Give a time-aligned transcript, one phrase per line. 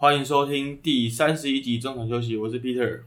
[0.00, 3.00] 欢迎收听第三十一集中场休息，我是 Peter。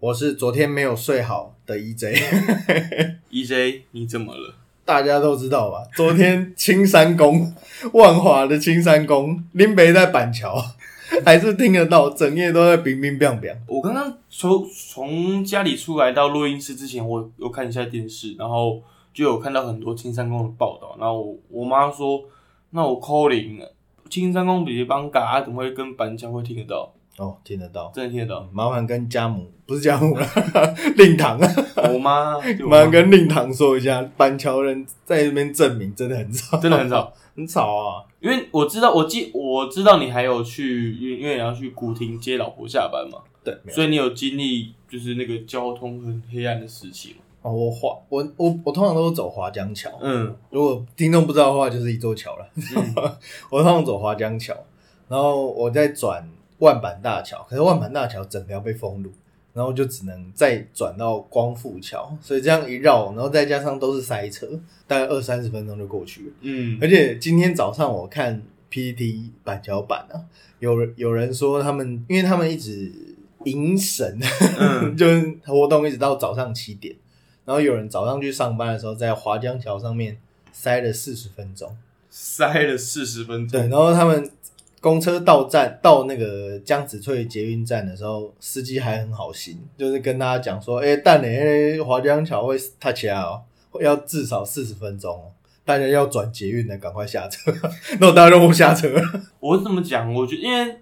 [0.00, 4.54] 我是昨天没有睡好的 EJ，EJ， 你怎么了？
[4.82, 5.86] 大家都知道吧？
[5.94, 7.52] 昨天青山宫，
[7.92, 10.56] 万华的青山宫，林北在板桥，
[11.22, 13.54] 还是听得到，整夜都在冰冰冰冰。
[13.66, 20.96] 我刚刚从从家里出来到录音室之前，我有看一下电视，然后就有看到很多青山宫的报道。
[20.98, 22.24] 然后我我妈说
[22.72, 23.62] ：“那我 calling
[24.12, 26.92] 青山公比帮嘎，怎么会跟板桥会听得到？
[27.16, 28.46] 哦，听得到，真的听得到。
[28.52, 30.26] 麻烦跟家母不是家母了，
[30.98, 31.40] 令堂，
[31.90, 32.38] 我妈
[32.68, 38.04] 麻烦跟令堂说一下，板桥人在这边证明真的很吵，真的很吵， 很吵啊。
[38.20, 47.21] 因为我知道，我记我知道你还有去，因为因为你要去古亭接老婆下班嘛，对，所以你有经历就是那个交通很黑暗的时期嘛。
[47.42, 52.46] 哦，我华我我我通常都是走华江桥，嗯如果听众不知道的话，就是一座桥了。
[53.50, 54.54] 我通常走华江桥，
[55.08, 56.26] 然后我再转
[56.58, 59.10] 万板大桥，可是万板大桥整条被封路，
[59.52, 64.46] 然后就只能再转到光复桥，所以这样一绕，然后再加上都是塞车，
[64.86, 66.32] 大概二三十分钟就过去了。
[66.42, 70.16] 嗯而且今天早上我看 PPT 板桥版啊，
[70.60, 72.90] 有人有人说他们，因为他们一直
[73.44, 74.18] 迎神，
[74.60, 76.94] 嗯 就是活动一直到早上七点，
[77.52, 80.16] 然后有人早上去上班的时候，在华江桥上面
[80.52, 81.76] 塞了四十分钟，
[82.08, 83.70] 塞了四十分钟对，钟。
[83.70, 84.30] 然后他们
[84.80, 93.42] 公车到站到那个江子翠捷运站的时候，司机还很好心，就是跟大家讲说，哎、但你华江桥会塌起来哦，
[93.82, 95.24] 要至少四十分钟哦。
[95.62, 97.52] 大家要转捷运的，赶快下车。
[98.00, 99.02] 那我大家都不下车了。
[99.40, 100.10] 我怎么讲？
[100.14, 100.78] 我觉得因为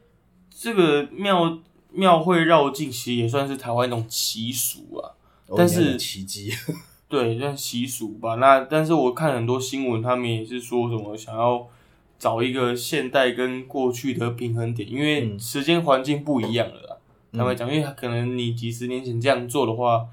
[0.56, 1.58] 这个庙
[1.90, 5.18] 庙会绕境，其实也算是台湾一种习俗啊。
[5.56, 6.52] 但是奇迹，
[7.08, 8.36] 对，算习俗吧。
[8.36, 11.66] 那但是我看很多新闻，他们也是说什么想要
[12.18, 16.96] 找一个现代跟过去的平衡点，因为嗯时间环境不一样了啦。
[17.32, 20.04] 嗯坦白讲，因为可能你几十年前这样做的话，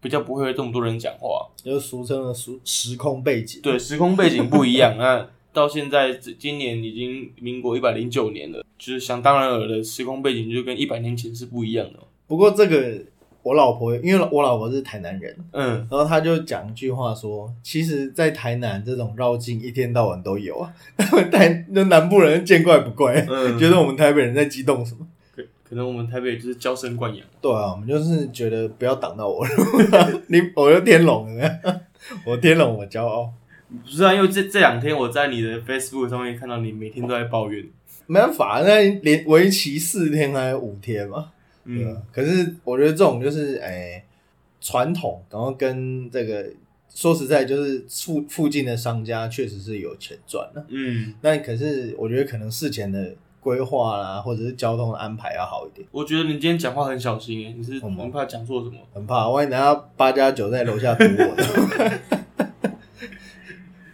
[0.00, 1.48] 比较不会有这么多人讲话。
[1.56, 3.60] 就是俗称的时时空背景。
[3.62, 4.96] 对，时空背景不一样。
[4.98, 12.00] 那到现在，今年已经民国一百零九年了，就是想当然尔的时空背景就跟一百年前是不一样的。
[12.26, 13.00] 不过这个
[13.44, 20.72] 我老婆，因为我老婆是台南人，嗯，然后她就讲一句话说，其实，在台南这种绕境一天到晚都有啊。
[20.96, 25.06] 他们台那南部人见怪不怪，嗯觉得我们台北人在激动什么？
[25.36, 27.24] 可可能我们台北就是娇生惯养。
[27.42, 29.46] 对啊，我们就是觉得不要挡到我，
[30.28, 31.60] 你我就天龙了，
[32.24, 33.30] 我天龙我骄傲，
[33.84, 37.62] 不是啊，因为这这两天我在你的 Facebook 上面看到你每天都在抱怨。
[38.06, 41.30] 没办法，那连为期四天还是五天嘛，
[41.64, 42.02] 对嗯啊。
[42.12, 44.04] 可是我觉得这种就是哎
[44.60, 46.46] 传统，然后跟这个
[46.88, 50.64] 说实在，就是附附近的商家确实是有钱赚的。
[50.68, 55.86] 嗯，那可是我觉得可能事前的规划啦，或者是交通的安排要好一点。
[55.90, 58.78] 我觉得你今天讲话很小心诶，你是很怕讲错什么？
[58.94, 62.00] 很怕，万一等下八加九在楼下堵我呢。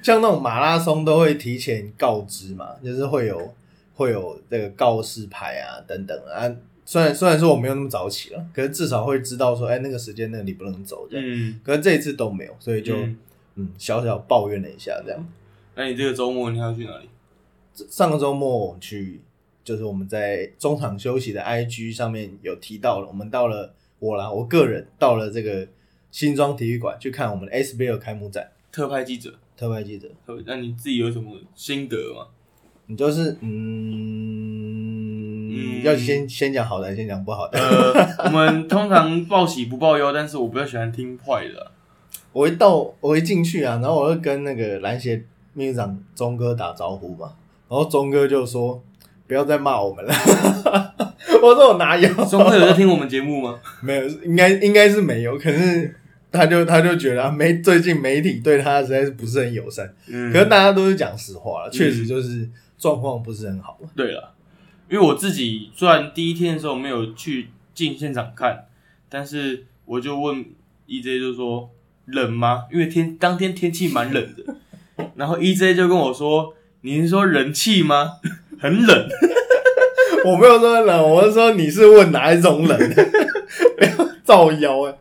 [0.02, 3.54] 像那种马拉松都会提前告知嘛，就是会有
[3.94, 6.48] 会有这个告示牌啊等等啊。
[6.90, 11.24] 虽然虽然说我没有那么早起了，可是至少会知道说，哎、那个时间那里不能走这样。
[11.24, 13.18] 嗯，可是这一次都没有，所以就嗯
[13.54, 15.24] 嗯小小抱怨了一下这样。
[15.76, 17.08] 那你这个周末你还要去哪里？
[17.88, 19.20] 上个周末我们去，
[19.62, 25.68] 就是我们在中场休息的 IG 上面有提到了，我们到了我啦，我个人到了这个
[26.10, 29.32] 新庄体育馆去看我们的 SBL 开幕战，特派记者。
[29.56, 30.08] 特派记者，
[30.44, 32.26] 那你自己有什么心得吗？
[32.86, 34.29] 你就是嗯，
[35.50, 37.58] 嗯要先先讲好的，还是先讲不好的。
[37.58, 41.72] 呃， 我们通常报喜不报忧，但是我比较喜欢听坏的啊。
[42.32, 45.22] 我一到我一进去啊，然后我就跟那个篮协
[45.52, 47.32] 秘书长钟哥打招呼嘛，
[47.68, 48.82] 然后钟哥就说
[49.26, 50.14] 不要再骂我们了。
[51.42, 52.08] 我说我哪有？
[52.26, 53.58] 钟哥有在听我们节目吗？
[53.82, 55.94] 没有，应该应该是没有，可是
[56.30, 62.48] 他就他就觉得啊，媒最近媒体对他实在是不是很友善，嗯可是大家都是讲实话了，确实就是
[62.78, 63.78] 状况不是很好。
[63.96, 64.32] 对了，
[64.90, 68.66] 因为我自己虽然第一天的时候没有去进现场看，
[69.08, 70.44] 但是我就问
[70.88, 71.70] EJ 就说
[72.06, 72.66] 冷吗？
[72.72, 74.56] 因为天当天天气蛮冷的，
[75.14, 78.18] 然后 EJ 就跟我说：“你是说人气吗？
[78.58, 79.08] 很冷。
[80.26, 82.78] 我没有说冷，我是说你是问哪一种冷，
[83.78, 84.98] 不要造谣哎。”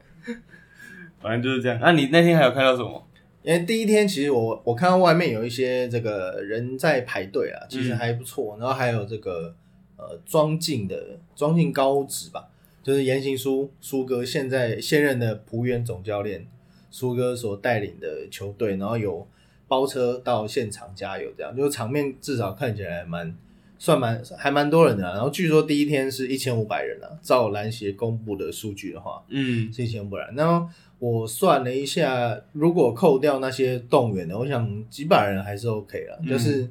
[1.20, 1.78] 反正就是这样。
[1.82, 3.06] 那、你那天还有看到什么？
[3.42, 8.56] 因为第一天其实我我看到外面有一些这个人在排队啊，其实还不错。
[8.60, 9.56] 然后还有这个
[10.00, 12.50] 呃庄敬的庄敬高职吧，
[12.82, 16.48] 就是言行书苏哥现在现任的浦原总教练
[16.90, 19.28] 苏哥所带领的球队，然后有
[19.68, 23.36] 包车到现场加油，这样就是场面至少看起来蛮
[23.78, 30.36] 算蛮还蛮多人的啊、然后据说第一天是一千五百人啊，照篮协公布的数据的话嗯，是一千五百人。
[30.36, 30.68] 然后
[30.98, 36.20] 我算了一下，如果扣掉那些动员的，我想几百人还是 OK 了。
[36.24, 36.70] 嗯就是，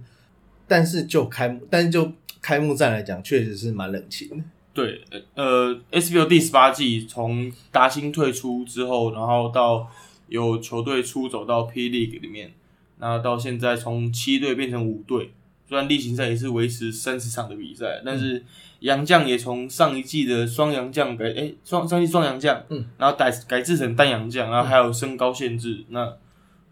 [0.67, 4.37] 但是就开幕，但是就开幕战来讲，确实是蛮冷清的。
[4.73, 5.01] 对，
[5.35, 9.89] 呃，SBO 第十八季从达兴退出之后，然后到
[10.29, 12.53] 有球队出走到 P League 里面，
[12.99, 15.33] 那到现在从七队变成五队，
[15.69, 18.45] 虽然例行赛也是维持三十场的比赛，但是
[18.81, 26.15] 洋将也从上一季的双洋将改，哎，双上一季双洋将，嗯，然后改改制成单洋将，然后还有身高限制，那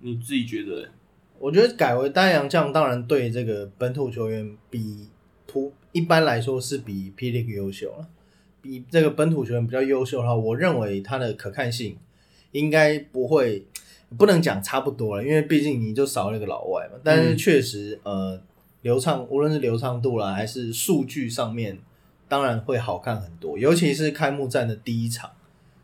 [0.03, 0.89] 你自己觉得？
[1.41, 5.16] 我觉得改为单洋将，当然对这个本土球员比普
[5.96, 8.06] 一般来说是比霹雳优秀了。
[8.60, 11.96] 比这个本土球员比较优秀的话，我认为他的可看性
[12.50, 13.64] 应该不会，
[14.19, 16.98] 不能讲差不多了，因为毕竟你就少了一个老外嘛。
[17.02, 18.38] 但是确实，呃，
[18.82, 21.78] 流畅，无论是流畅度啦，还是数据上面，
[22.28, 23.56] 当然会好看很多。
[23.56, 25.31] 尤其是开幕战的第一场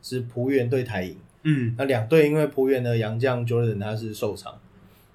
[0.03, 4.59] 是浦原对台银，嗯那两队因为浦原的杨将 Jordan 他是受伤，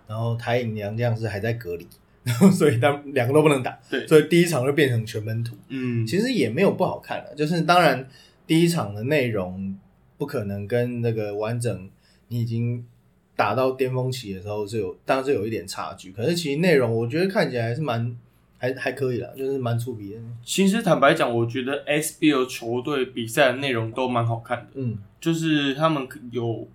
[0.07, 1.85] 然后台银杨将是还在隔离，
[2.27, 5.55] 然 后所以他们两个都不能打，对所以第一场就变成全本土。
[5.69, 8.07] 嗯，其实也没有不好看了，就是当然
[8.45, 9.75] 第一场的内容
[10.17, 11.89] 不可能跟那个完整
[12.27, 12.85] 你已经
[13.35, 16.11] 打到巅峰期的时候是有，当然是有一点差距。
[16.11, 18.17] 可是其实内容我觉得看起来还是蛮
[18.57, 20.19] 还还可以啦，就是蛮出鼻的。
[20.43, 24.67] 其实坦白讲，我觉得 SBL 球队比赛的内容都蛮好看的。
[24.75, 26.67] 嗯就是他们有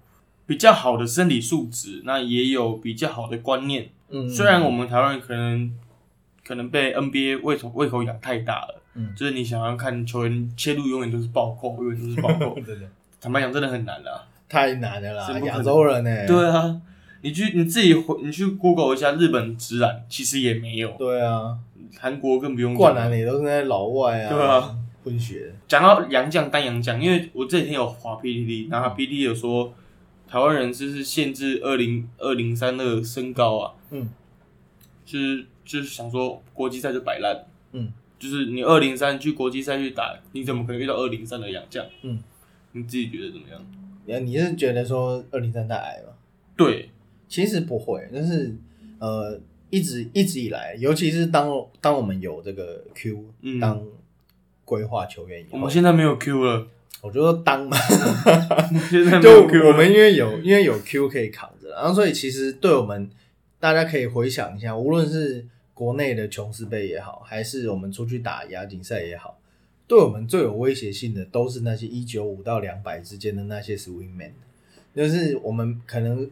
[0.46, 3.88] 比较好的身体素质，那也有比较好的观念。
[4.12, 5.72] 嗯，虽然我们台湾人可能
[6.46, 9.12] 可能被 NBA 胃口胃口养太大了，嗯。
[9.16, 12.54] 就是你想要看球员切入永远都是暴扣，永远都是暴扣。
[12.66, 12.86] 真的。
[13.20, 14.24] 坦白讲，真的很难啦。
[14.48, 16.78] 太难了啦，亚洲人呢、对啊，
[17.22, 21.56] 你去你自己回你去 Google 一下日本直男，其实也没有，对啊，
[21.98, 23.02] 韩国更不用灌讲。
[23.04, 25.46] 篮的也都是那些老外啊，对啊，混血。
[25.46, 29.72] 的，讲到洋将单洋将，因为我这几天有滑 PPT，然后 PPT 有说
[30.28, 34.08] 台湾人就是限制二零二零三的身高啊，嗯，
[35.06, 41.86] 就是就是想说国际赛就摆烂，嗯，就是你二零三去国际赛去打，你怎么可能遇到二零三的洋将？
[42.02, 42.18] 嗯，
[42.72, 43.64] 你自己觉得怎么样？
[44.04, 46.12] 你你是觉得说二零三太矮吗？
[46.56, 46.90] 对，
[47.28, 48.52] 其实不会，但是
[48.98, 49.40] 呃，
[49.70, 51.48] 一直一直以来，尤其是当
[51.80, 53.60] 当我们有这个 Q 嗯。
[53.60, 53.80] 当
[54.64, 56.66] 规划球员以后，我们现在没有 Q 了，
[57.02, 57.76] 我觉得当嘛，
[58.88, 59.68] 现在没就有 Q 了。
[59.68, 63.10] 我们因为有因为有 Q 可以扛着，然后所以其实对我们
[63.62, 69.38] 大家可以回想一下，无论是国内的琼斯杯也好，还是我们出去打亚锦赛也好，
[69.86, 74.32] 对我们最有威胁性的都是那些一九五到两百之间的那些 swing man，
[74.96, 76.28] 就是我们可能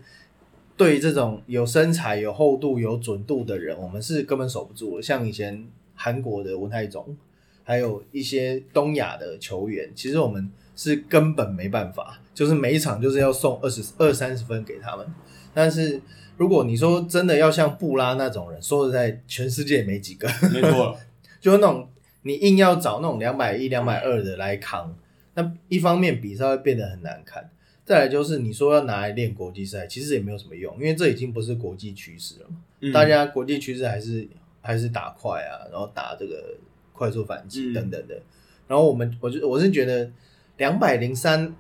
[0.76, 5.02] 对这种有身材、有厚度、有准度的人，我们是根本守不住的。
[5.02, 7.16] 像以前韩国的文泰中，
[7.62, 15.06] 还有一些东亚的球员，其实我们是根本没办法，就是每一场就是要送二十二三十分给他们。
[15.54, 16.00] 但是
[16.40, 20.26] 如果你说真的要像布拉那种人，说实在，全世界也没几个。
[20.50, 20.96] 没错，
[21.38, 21.86] 就是那种
[22.22, 24.96] 你硬要找那种两百一、两百二的来扛，
[25.34, 27.50] 那一方面比赛会变得很难看，
[27.84, 32.56] 再来就是你说要拿来练国际赛，其实也没有什么用，因为这已经不是国际趋势了嘛。
[32.80, 34.26] 嗯大家国际趋势还是
[34.62, 36.56] 还是打快啊，然后打这个
[36.94, 38.18] 快速反击嗯等等的。
[38.66, 40.10] 然后我们，我就我是觉得
[40.56, 41.54] 两百零三，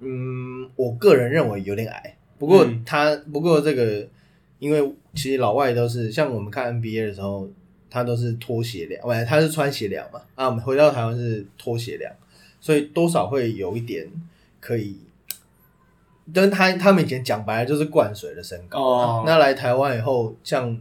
[0.00, 2.16] 嗯，我个人认为有点矮。
[2.36, 4.08] 不过嗯他，不过这个，
[4.58, 7.48] 因为其实老外都是像我们看 NBA 的时候，
[7.90, 10.20] 他都是脱鞋量，喂，他是穿鞋量嘛。
[10.34, 12.12] 啊，我们回到台湾是脱鞋量，
[12.60, 14.10] 所以多少会有一点
[14.60, 14.98] 可以。
[16.32, 18.80] 但他他们以前讲白了就是灌水的身高
[19.26, 20.76] 那来台湾以后，像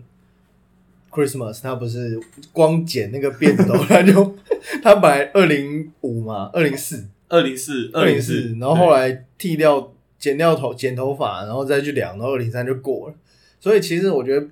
[1.11, 2.17] Christmas 他不是
[2.53, 4.35] 光剪那个辫子头， 他就
[4.81, 13.15] 他本来二零五嘛，二零四，二零四二零四四，，然后后来剃掉剪掉头剪头发，然后再去量，然后二零三就过了。
[13.63, 14.45] 所以其实我觉得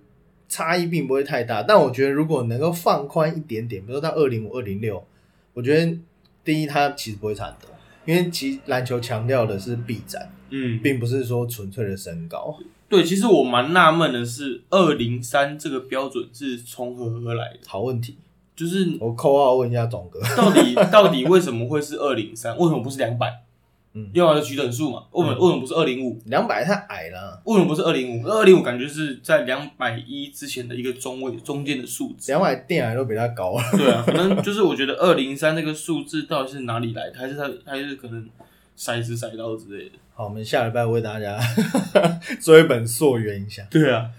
[0.48, 5.06] 差异并不会太大，但我觉得如果能够放宽一点点，比如说到二零五、二零六，
[5.54, 5.98] 我觉得
[6.46, 7.70] 第一它其实不会差很多，
[8.06, 12.58] 因为其实篮球强调的是臂展，嗯，并不是说纯粹的身高。
[12.88, 17.60] 对，其实我蛮纳闷的是，二零三这个标准是从何而来的？
[17.68, 18.18] 好问题，
[18.56, 20.22] 就是我扣号问一下总哥。
[20.38, 22.58] 到底到底为什么会是二零三？
[22.58, 23.44] 为什么不是两百？
[23.94, 25.04] 嗯要么就取整数嘛。
[25.12, 26.22] 为什么为什么不是二零五？
[26.26, 28.26] 两百太矮了，为什么不是二零五？
[28.28, 32.32] 二零五感觉是在两百一之前的一个中位中间的数字。
[32.32, 33.64] 两百电矮都比它高了。
[33.74, 37.20] 对啊，可能就是我觉得二零三这个数字到底是哪里来的？
[37.20, 38.30] 还是它还是可能
[38.78, 39.92] 骰子骰到之类的？
[40.14, 41.40] 好，我们下礼拜为大家
[42.40, 43.66] 做一本溯源一下。
[43.70, 44.10] 对啊，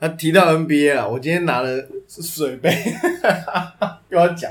[0.00, 2.70] 那提到 NBA 啊，我今天拿了水杯，
[4.10, 4.50] 要讲，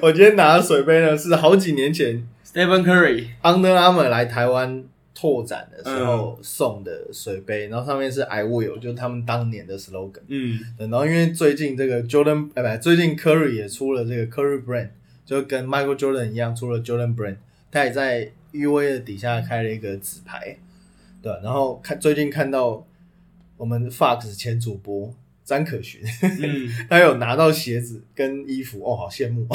[0.00, 10.20] 我今天拿的水杯呢是好几年前 Stephen Curry，Under Armour 来台湾拓展的时候送的水杯，然后上面是 I will，就是他们当年的 slogan。
[10.28, 14.90] 嗯对然后因为最近这个 Jordan，哎不，最近 Curry 也出了这个 Curry Brand，
[15.24, 17.36] 就跟 Michael Jordan 一样出了 Jordan Brand，
[17.70, 20.58] 他也在 UA 的底下开了一个纸牌，
[21.22, 22.84] 对，然后看最近看到
[23.56, 25.14] 我们 Fox 前主播
[25.52, 26.00] 詹可寻，
[26.40, 29.46] 嗯， 他有拿到鞋子跟衣服，哦，好羡慕，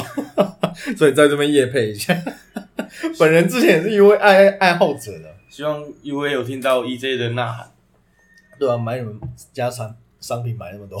[0.96, 2.16] 所以在这边夜配一下。
[3.18, 7.72] 本人之前也是一位爱爱好者的，希望 U A 有听到 E J 的呐喊。
[8.60, 9.20] 对啊，买你们
[9.52, 10.98] 家产商品买那么多，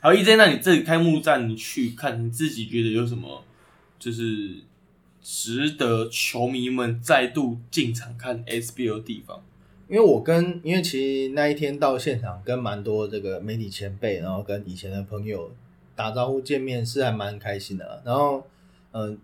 [0.00, 3.44] 好，E J，那你这里开幕战你去看，你自己觉得有什么
[3.98, 4.62] 就是
[5.22, 9.42] 值得球迷们再度进场看 SBL 的地方？
[9.88, 15.52] 因为我跟因为其实那一天到现场跟蛮多这个媒体前辈，然后跟以前的朋友
[15.94, 18.02] 打招呼见面是还蛮开心的。
[18.04, 18.44] 然后，
[18.92, 19.16] 嗯、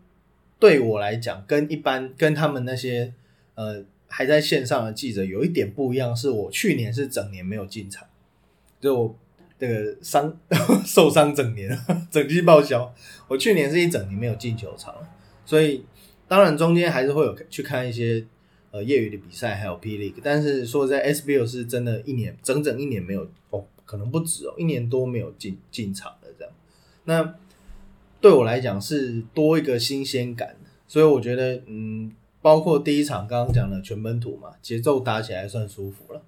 [0.61, 3.13] 对我来讲，跟一般跟他们那些
[3.57, 8.07] 呃还在线上的记者有一点不一样，是我去年是整年没有进场，
[8.81, 9.17] 就我
[9.59, 10.39] 这个伤
[10.87, 11.77] 受伤整年，
[12.11, 12.95] 整季报销。
[13.27, 14.95] 我去年是一整年没有进球场，
[15.45, 15.85] 所以
[16.29, 18.25] 当然中间还是会有去看一些
[18.73, 20.21] 呃业余的比赛，还有 P League。
[20.25, 26.53] 但是说在 SBL 是真的一年整整一年没有哦，可能不止哦，一年多没有进进场了这样。
[27.05, 27.35] 那
[28.21, 30.57] 对我来讲是多一个新鲜感，
[30.89, 36.23] 所以我觉得嗯，包括第一场刚刚讲的全本土嘛，节奏打起来算舒服了。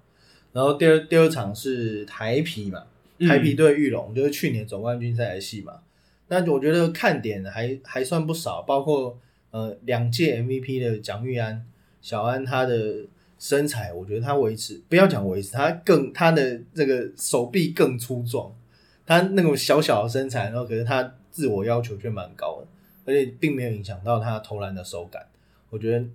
[0.51, 2.83] 然后第二第二场是台皮嘛，
[3.17, 5.79] 嗯台皮对玉龙，就是去年总冠军赛的戏嘛。
[6.27, 9.17] 那我觉得看点还还算不少，包括
[9.51, 11.65] 呃两届 MVP 的蒋玉安、
[12.05, 12.97] 小安，他的
[13.39, 18.51] 身材，我觉得他维持不要讲维持，他更他的这个手臂更粗壮，
[19.07, 22.67] 他那种小小的身材，然后可是他自我要求却蛮高的，
[23.11, 25.23] 而且并没有影响到他投篮的手感，
[25.71, 26.05] 我觉得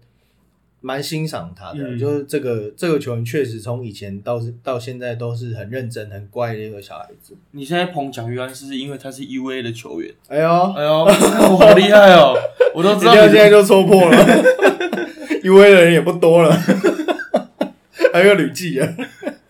[0.80, 1.80] 蛮欣赏他的。
[1.80, 7.34] 嗯就是这个这个球员确实从以前到是到现在都是很认真、很乖的一个小孩子。
[7.50, 10.14] 你现在捧蒋玉安是因为他是 U A 的球员？
[10.28, 12.36] 哎呦，哎呦，我好厉害哦！
[12.76, 14.16] 我都知道你现在就戳破了
[15.42, 16.56] ，U A 的人也不多了，
[18.12, 18.96] 还有吕记啊。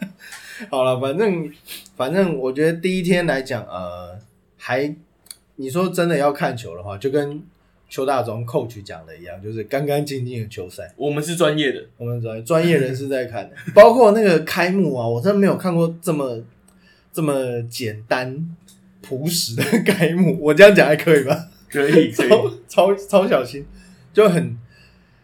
[0.71, 1.51] 好了，反正
[1.97, 4.19] 反正我觉得第一天来讲，呃，
[4.57, 4.95] 还
[5.57, 7.43] 你说真的要看球的话，就跟
[7.89, 10.93] 邱大中 coach 讲的一样，就是干干净净的球赛。
[10.97, 16.41] 我们是专业的，我们专专业人士在看的，包括那个开幕啊，我真的没有看过这么
[17.13, 18.57] 这么简单
[19.03, 20.39] 朴实的开幕。
[20.41, 21.49] 我这样讲还可以吧？
[21.69, 22.29] 可以可以。
[22.69, 23.67] 超超超小心，
[24.13, 24.57] 就很，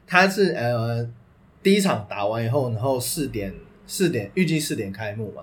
[0.06, 1.08] 他是呃
[1.62, 3.52] 第一场打完以后，然后四点
[3.86, 5.42] 四点预计四点开幕嘛，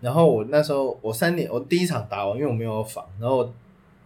[0.00, 3.52] 然后我那时候我三点我第一场打完，因为我没有房，然后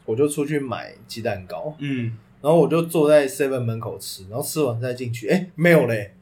[0.05, 6.13] 我就出去买鸡蛋糕，嗯，然后我就坐在 seven 门口吃，然后吃完再进去，哎没有嘞。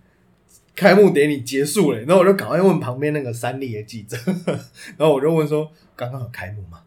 [0.76, 4.16] 开幕典礼结束了，然后我就赶快问旁边那个三立的记者，
[4.98, 6.82] 然后我就问说：“刚刚有开幕吗？”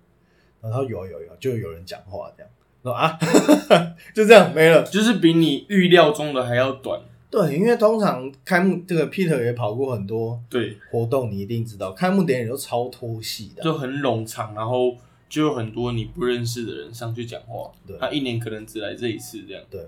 [0.60, 2.52] 然后有有有，就有人讲话这样。
[2.84, 3.18] 说啊，
[4.14, 4.84] 就这样没了。
[4.84, 7.00] 就是比你预料中的还要短。
[7.30, 13.62] 对，因为通常开幕这个 Peter 也跑过很多对，活动，你一定知道，开幕典礼都超拖戏的。
[13.62, 14.96] 就很冗长，然后
[15.28, 17.70] 就有很多你不认识的人上去讲话。
[17.86, 19.62] 对他一年可能只来这一次这样。
[19.70, 19.86] 对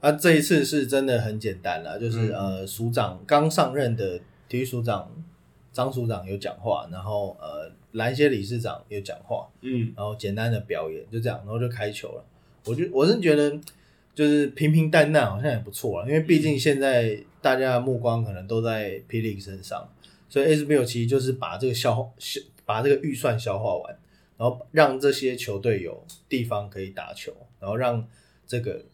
[0.00, 5.08] 啊，这一次是真的很简单啦，就是、嗯呃，署长刚上任的体育署长
[5.72, 12.24] 张署长有讲话，然后呃，篮协理事长有讲话，嗯，然后简单的表演，就这样，然后就开球了。
[12.64, 13.58] 我就我是觉得
[14.14, 19.88] 就是平平淡淡，好像也不错了，因为毕竟现在大家的目光可能都在霹雳身上，
[20.28, 23.98] 所以 SBL 其实就是把这个消耗消把这个预算消化完，
[24.38, 28.06] 然后让这些球队有地方可以打球，然后让
[28.46, 28.84] 这个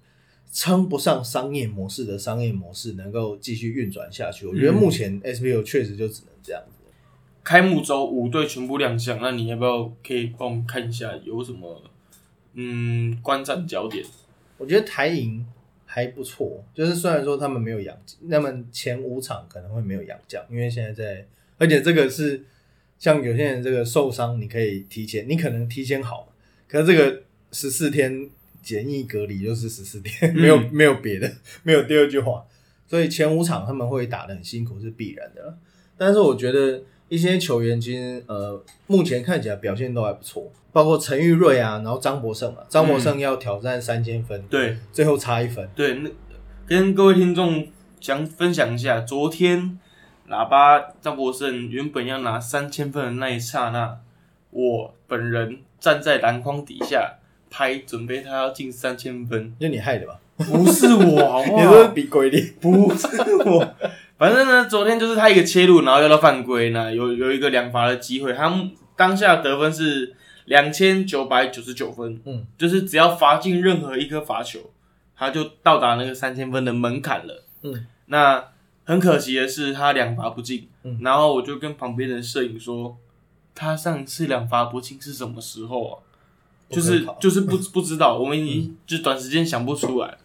[0.51, 4.47] 称不上商业模式的商业模式能够继续运转下去。
[4.47, 6.78] 我觉得目前 SBL 确实就只能这样子。
[7.49, 11.83] 开幕周五队全部亮相，那你要不要可以帮我们看一下有什么
[12.53, 14.05] 嗯观战焦点？
[14.59, 15.43] 我觉得台银
[15.87, 21.27] 还不错，就是虽然说他们没有养，那么前五场可能会没有养将，因为现在在，
[21.57, 22.45] 而且这个是
[22.99, 26.31] 像有些人这个受伤，你可以提前，你可能提前好，
[26.69, 28.29] 可是这个十四天
[28.63, 32.45] 检疫隔离就是十四天，没有嗯没有别的，没有第二句话，
[32.87, 35.59] 所以前五场他们会打的很辛苦是必然的了。
[35.97, 45.69] 但是我觉得一些球员其实呃目前看起来表现都还不错，包括陈玉瑞啊，然后张博胜啊，张博胜要挑战三千分，对最后差一分。
[45.75, 46.11] 对，那
[46.67, 47.67] 跟各位听众
[47.99, 49.79] 讲分享一下，昨天
[50.29, 53.99] 喇叭张博胜原本要拿三千分的那一刹那，
[54.51, 57.15] 我本人站在篮筐底下
[57.51, 60.21] 拍，准备他要进三千分，就你害的吧？
[60.37, 61.79] 不是我，好不你好？
[61.83, 62.47] 是比鬼脸？
[62.61, 63.07] 不是
[63.47, 63.75] 我，
[64.19, 70.15] 反正呢，昨天就是他一个切入，然后要到犯规，呢有有一个两罚的机会，他们当下得分是
[70.47, 74.59] 两千九百九十九分，嗯，就是只要罚进任何一颗罚球，
[75.17, 78.45] 他就到达那个三千分的门槛了，嗯，那
[78.85, 80.99] 很可惜的是他两罚不进，嗯。
[81.03, 82.97] 然后我就跟旁边的摄影说，
[83.55, 85.95] 他上次两罚不进是什么时候啊？
[86.71, 90.19] 就是就是不不知道，我们已经就短时间想不出来。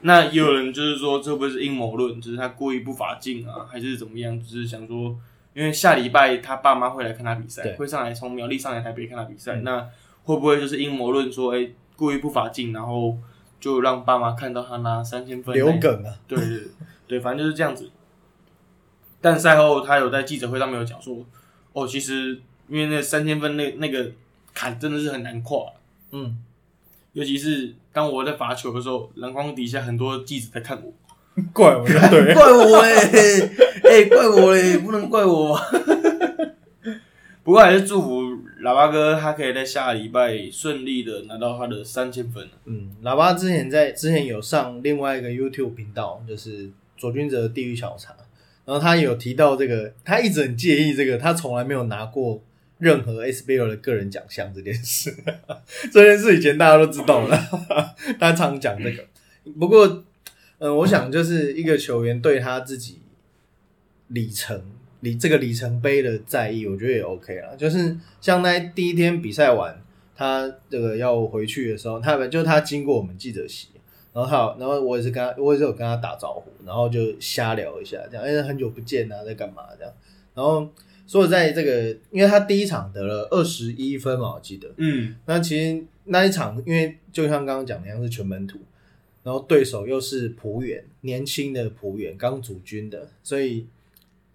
[0.00, 2.20] 那也有人就是说，这会不会是阴谋论？
[2.20, 4.38] 就是他故意不罚进啊，还是怎么样？
[4.40, 5.16] 就是想说，
[5.54, 9.56] 因为下礼拜他爸妈会来看他比赛，会上来从苗栗上来台北看他比赛。
[9.56, 9.88] 嗯那
[10.24, 13.16] 会不会就是阴谋论说，哎、故意不罚进，然后
[13.58, 15.54] 就让爸妈看到他拿三千分？
[15.54, 16.68] 留梗啊，对对对
[17.06, 17.90] 对，反正就是这样子。
[19.22, 21.24] 但赛后他有在记者会上面有讲说，
[21.72, 22.38] 哦，其实
[22.68, 24.12] 因为那三千分那那个
[24.52, 25.72] 坎真的是很难跨，
[26.12, 26.36] 嗯，
[27.18, 30.92] 尤其是当我在罚球的时候，篮筐底下很多记者在看我，
[31.52, 33.50] 怪我就对， 怪我嘞，
[33.82, 35.58] 哎、怪我嘞，不能怪我。
[37.42, 38.22] 不过还是祝福
[38.62, 42.46] 喇叭哥，他可以在下礼拜顺利的拿到他的三千分。
[42.66, 48.14] 嗯，喇叭之前在之前有上另外一个 YouTube 频道，就是左君哲地狱小茶，
[48.64, 52.40] 然后他有提到这个，他一直很介意这个，他从来没有拿过
[52.78, 55.14] 任何 SBL 的个人奖项这件事。
[55.92, 57.38] 这件事以前大家都知道了，
[58.18, 59.04] 他常讲这个。
[59.58, 60.04] 不过，
[60.58, 63.00] 呃，我想就是一个球员对他自己
[64.08, 64.62] 里程
[65.00, 67.54] 里这个里程碑的在意，我觉得也 OK 啦。
[67.56, 69.80] 就是像那第一天比赛完，
[70.16, 73.68] 他这个要回去的时候，他们就他经过我们记者席，
[74.12, 79.92] 然后他，然后我也是跟他，我也是有跟他打招呼，然后就瞎聊一下，这样，哎，很久不见啊，在干嘛这样？
[80.34, 80.68] 然后
[81.08, 88.58] 说实在这个，因为他第一场得了二十一分嘛，我记得，嗯，那其实那一场，因为就像刚刚讲的一样是全门土，
[89.22, 93.66] 然后对手又是浦原，年轻的浦原刚组军的，所以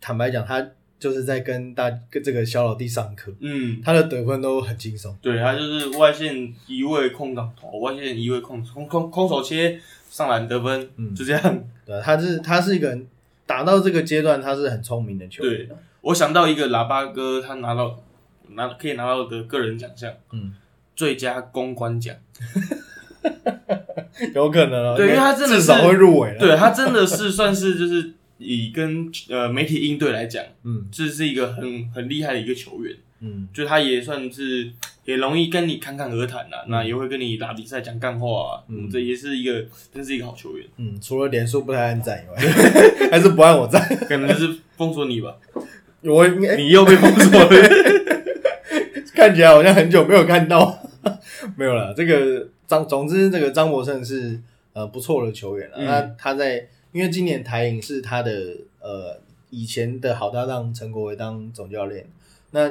[0.01, 5.15] 坦白讲，他就是在跟大跟这个小老弟上课，嗯，他的得分都很轻松。
[5.21, 11.63] 对他就是外线一位空档投，外线一位空空空空手切上篮得分，嗯就这样。
[11.85, 13.07] 对，他是他是一个人
[13.45, 15.69] 打到这个阶段，他是很聪明的球员。
[16.03, 17.97] 我想到一个喇叭哥，他拿到
[18.49, 20.53] 拿可以拿到的个人奖项，嗯，
[20.95, 22.15] 最佳公关奖。
[24.35, 32.95] 有可能啊，对因为他真的是至少会入围了。，对他真的是算是就是以跟呃媒体应对来讲，嗯这是一个很很厉害的一个球员。
[33.25, 34.69] 嗯就他也算是
[35.05, 42.35] 也容易跟你侃侃而谈啊，那也会跟你打比赛讲干话啊，嗯这也是一个真是一个好球员，嗯，除了脸数不太按赞以外，
[43.09, 43.81] 还是不按我赞。
[44.09, 45.33] 可能就是封锁你吧，
[46.05, 47.49] 我应该你又被封锁了。
[49.15, 50.77] 看起来好像很久没有看到，
[51.55, 51.93] 没有了。
[51.93, 54.39] 这个张，总之这个张博胜是
[54.73, 55.77] 呃不错的球员了。
[55.77, 58.31] 嗯那他在因为今年台影是他的
[58.81, 62.05] 呃以前的好搭档陈国维当总教练，
[62.51, 62.69] 那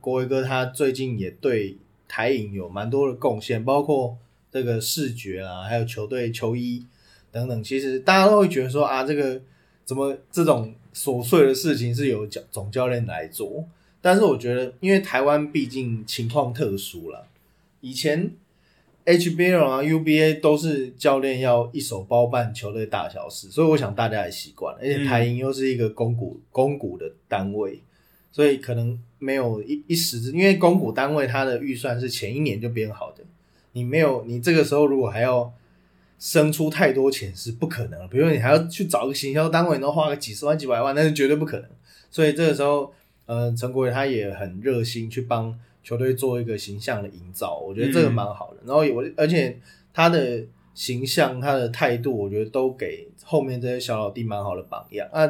[0.00, 1.76] 国维哥他最近也对
[2.08, 4.16] 台影有蛮多的贡献，包括
[4.50, 6.86] 这个视觉啊，还有球队球衣
[7.30, 7.62] 等等。
[7.62, 9.40] 其实大家都会觉得说啊，这个
[9.84, 13.64] 怎么这种琐碎的事情是由教总教练来做？
[14.02, 17.26] 但是我觉得，因为台湾毕竟情况特殊了，
[17.80, 18.30] 以前
[19.04, 24.80] HBL 啊、UBA 都是教练要一手包办球队大小事，所以我想大家也习惯了。
[24.80, 27.82] 而且台银又是一个公股公股的单位，
[28.32, 33.24] 所以可能没有一一时之，因为公股单位它的预算是前一年就编好的，
[33.72, 35.52] 你没有你这个时候如果还要
[36.20, 41.68] 生出太多钱是不可能的，比如说你还要去找个行销单位，然后花个几十万、几百万，那是绝对不可能。
[42.10, 42.92] 所以这个时候，
[43.24, 48.58] 呃，陈国伟他也很热心去帮球队做一个形象的营造，我觉得这个蛮好的。
[48.66, 49.58] 然后我而且
[49.94, 55.26] 他的形象、他的态度，我觉得都给后面这些小老弟蛮好的榜样啊。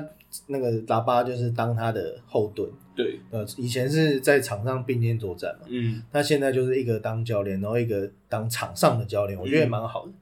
[0.46, 10.12] 那个喇叭就是当他的后盾，对，呃，以前是在场上并肩作战嘛，嗯，那现在就是一个当教练，然后一个当场上的教练，我觉得也蛮好的。
[10.12, 10.14] 对。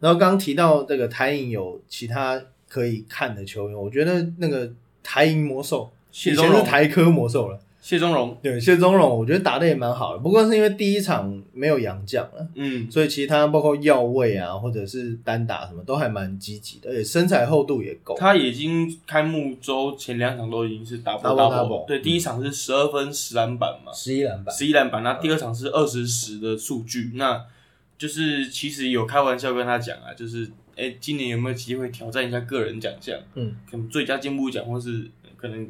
[0.00, 4.70] 然后刚刚提到这个台银有其他可以看的球员，我觉得那个
[5.02, 7.58] 台银魔兽，以前是台科魔兽了。
[7.80, 18.14] 谢宗荣，对，谢宗荣，我觉得打的也蛮好的，不过是因为第一场没有洋将了，嗯，所以其他包括药位啊，或者是单打什么都还蛮积极的，而且身材厚度也够。
[18.18, 27.42] 他已经开幕周前两场都已经是 double Double 对，第一场是十二分十篮板嘛，十一篮板，十一篮板，那第二场是二十十的数据，那
[27.98, 33.18] 就是其实有开玩笑跟他讲啊，就是哎、今年有没有机会挑战一下个人奖项？
[33.34, 35.68] 嗯，可能最佳进步奖，或是可能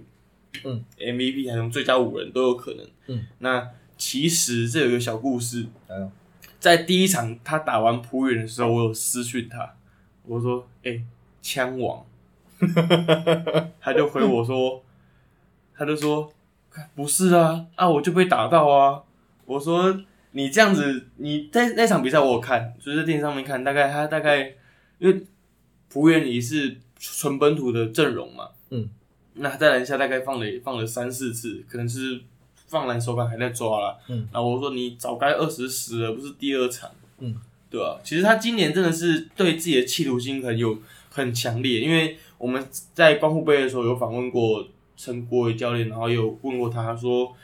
[0.64, 2.86] 嗯 MVP 还有最佳五人都有可能。
[3.06, 6.12] 嗯，那其实这有一个小故事，嗯
[6.60, 9.74] 在第一场他打完普远的时候，我有私讯他，
[10.24, 11.00] 我说：“哎、
[11.40, 12.04] 枪王。”
[13.80, 14.82] 他就回我说，
[15.74, 16.30] 他就说
[16.96, 19.02] ：“不是啊，啊，我就被打到啊。”
[19.46, 24.54] 我说：“你这样子，你在那场比赛我有看，就是在电视上面看，大概他大概
[24.98, 25.22] 因为
[25.88, 28.88] 浦原里是纯本土的阵容嘛，嗯，
[29.34, 32.20] 那他在篮下大概放了放了三四次，可能是
[32.66, 37.34] 放篮手感还在抓啦，嗯，然后我说你早该二十十了，不是第二场，嗯，
[37.70, 40.78] 对啊，其实他今年真的是对自己的企图心很有
[41.10, 47.34] 很强烈，因为我们在光复杯的时候有访问过陈国伟教练，然后有问过，他说，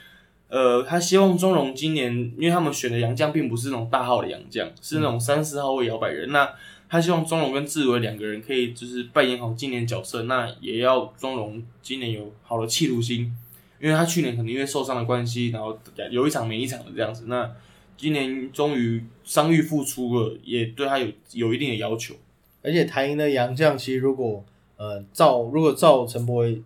[0.55, 6.49] 呃，他希望中荣今年，因为他们选的洋将并不是那种大号的洋将，是那种三四号位摇摆人，那
[6.89, 13.37] 他希望中荣跟志伟两个人可以就是扮演好今年角色，那也要中荣今年有好的企图心，
[13.81, 15.77] 因为他去年可能因为受伤的关系，然后
[16.09, 17.51] 有一场没一场的这样子，那
[17.97, 22.15] 今年终于伤愈复出了，也对他有有一定的要求。
[22.63, 24.45] 而且台银的洋将，其实如果
[24.77, 26.63] 呃照如果照陈柏伟，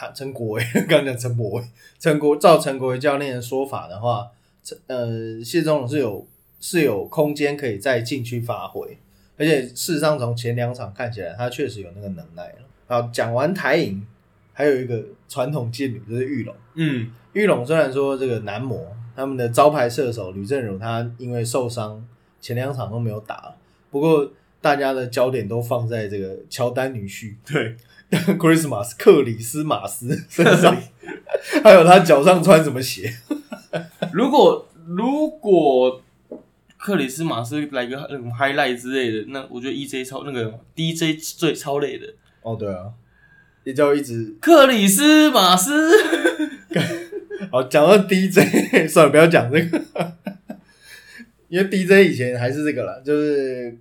[0.00, 1.64] 他陈国伟 刚刚讲陈国伟，
[1.98, 4.30] 陈国照陈国伟教练的说法的话，
[4.64, 6.26] 陈呃谢宗龙是有
[6.58, 8.96] 是有空间可以在禁区发挥，
[9.36, 12.54] 而且事实上从前两场看起来，他确实有那个能耐了。
[12.86, 14.02] 好，讲完台影，
[14.54, 16.54] 还有一个传统劲旅就是玉龙。
[16.76, 22.02] 嗯玉龙虽然说这个男模他们的招牌射手吕正儒他因为受伤
[22.40, 23.54] 前两场都没有打，
[23.90, 24.32] 不过
[24.62, 27.76] 大家的焦点都放在这个乔丹女婿对，
[28.38, 30.76] Christmas 克里斯马斯身上，
[31.62, 33.14] 还有他脚上穿什么鞋？
[34.12, 36.02] 如果如果
[36.76, 42.06] 克里斯马斯来个那种 highlight 之类的，那我觉得 EJ 超那个 DJ 最超累的。
[42.42, 42.86] 哦，对啊，
[43.64, 45.90] 也叫一直克里斯马斯，
[47.52, 49.82] 好讲到 DJ，算了，不要讲这个，
[51.48, 53.76] 因为 DJ 以前还是这个了，就是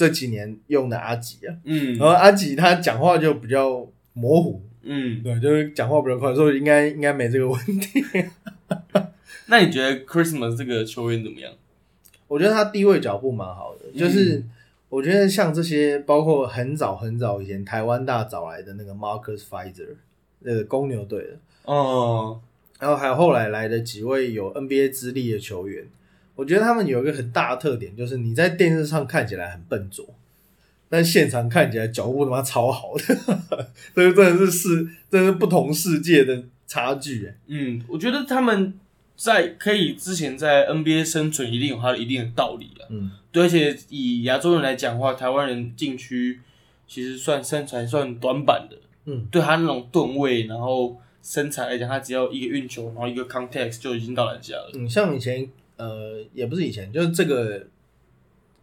[0.00, 1.94] 这几年用的阿吉啊，嗯。
[1.98, 8.02] 然后阿吉他讲话就比较模糊，嗯，对，就是讲话比较快，所以应该应该没这个问题。
[9.48, 11.52] 那你觉得 Christmas 这个球员怎么样？
[12.28, 14.42] 我觉得他地位脚步蛮好的，就是
[14.88, 19.96] 我觉得像这些，包括很早很早以前台湾大找来的那个 Marcus Fizer，
[20.38, 22.40] 那个公牛队的，哦，
[22.78, 25.84] 然后还有后来来的几位有 NBA 资历的球员，
[26.34, 30.06] 我觉得他们有一个很大的特点，就是你在电视上看起来很笨拙，
[30.88, 38.72] 但现场看起来脚步他妈超好的， 这个真的是世，真的是不同世界的差距欸嗯，我觉得他们
[39.16, 42.88] 在可以之前在 NBA 生存，一定有他的一定的道理啊。
[42.88, 46.40] 嗯，对，而且以亚洲人来讲的话，台湾人禁区
[46.88, 48.76] 其实算身材算短板的。
[49.04, 54.70] 嗯，对他那种吨位，然后身材来讲，他只要一个运球，然后一个 context 就已经到篮下了。
[54.74, 55.48] 嗯，像以前
[55.80, 57.66] 呃，也不是以前，就是这个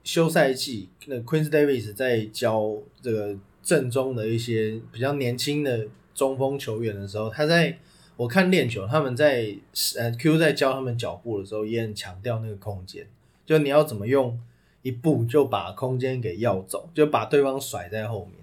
[0.04, 7.80] 休赛季，那 Queen's Davis 在教这个正中的一些比较年轻的中锋球员的时候，他在
[8.16, 9.58] 我看练球，他们在
[9.98, 13.08] 呃 Q 在教他们脚步的时候，也很强调那个空间，
[13.48, 14.40] 就你要怎么用
[14.84, 18.36] 一步就把空间给要走，就把对方甩在后面。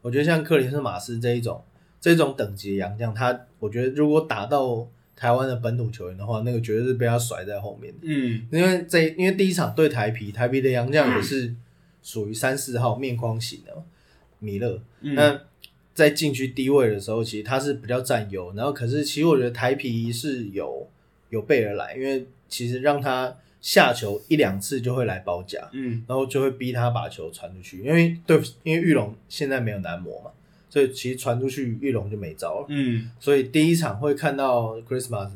[0.00, 1.62] 我觉得像克林斯马斯这一种
[2.00, 8.00] 这种等级的洋将，他我觉得如果打到台湾的本土球员的话，那个绝对是被他甩在后面的。
[8.02, 11.54] 嗯因为这因为第一场对台皮，台皮的杨将也是
[12.02, 13.82] 属于三四号面框型的嘛
[14.38, 14.82] 米勒。
[15.00, 15.40] 嗯那
[15.94, 18.52] 在禁区低位的时候，其实他是比较占优。
[18.54, 20.88] 然后可是其实我觉得台皮是有
[21.28, 27.80] 有备而来，因为其实让他下球一两次就会来包夹，嗯然后就会逼他把球传出去。
[27.82, 30.30] 因为对，因为玉龙现在没有男模嘛，
[30.72, 32.66] 所以其实传出去玉龙就没招了。
[32.70, 35.28] 嗯所以第一场会看到 Christmas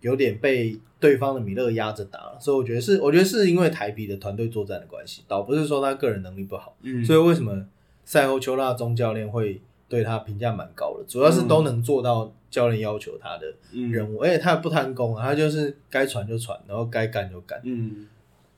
[0.00, 6.74] 有点被对方的米勒压着打了，所以我觉得是，我觉得是因为台皮的团队作战的关系，倒不是说他个人能力不好。
[6.80, 7.66] 嗯，所以为什么
[8.06, 17.60] 赛后丘纳中教练会对他评价蛮高的，主要是都能做到教练要求他的嗯任务，而且他也不贪功啊，他就是该传就传，然后该干就干。
[17.64, 18.06] 嗯，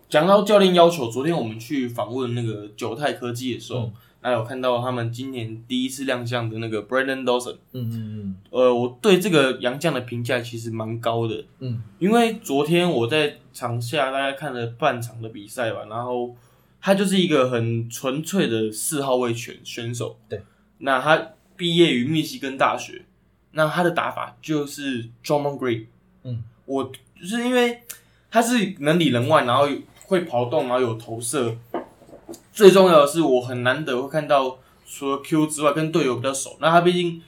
[0.08, 3.90] 讲到教练要求，昨天我们去访问那个九泰科技的时候，
[4.26, 7.58] 那、有看到他们今年第一次亮相的那个 Brandon Dawson。
[7.70, 16.34] 嗯嗯呃，我对这个洋将的评价其实蛮高的，嗯因为昨天我在场下大概看了半场的比赛吧，然后
[16.80, 20.18] 他就是一个很纯粹的四号位选选手。
[20.28, 20.42] 对，
[20.78, 23.04] 那他毕业于密西根大学，
[23.52, 25.86] 那他的打法就是 Drummond Green。
[26.24, 27.82] 嗯，我就是因为
[28.28, 29.68] 他是能里能外，然后
[30.06, 31.56] 会跑动，然后有投射。
[32.52, 36.56] 最重要的是，我很难得会看到除了 Q 之外，跟队友比较熟。
[36.60, 37.22] 那他毕竟，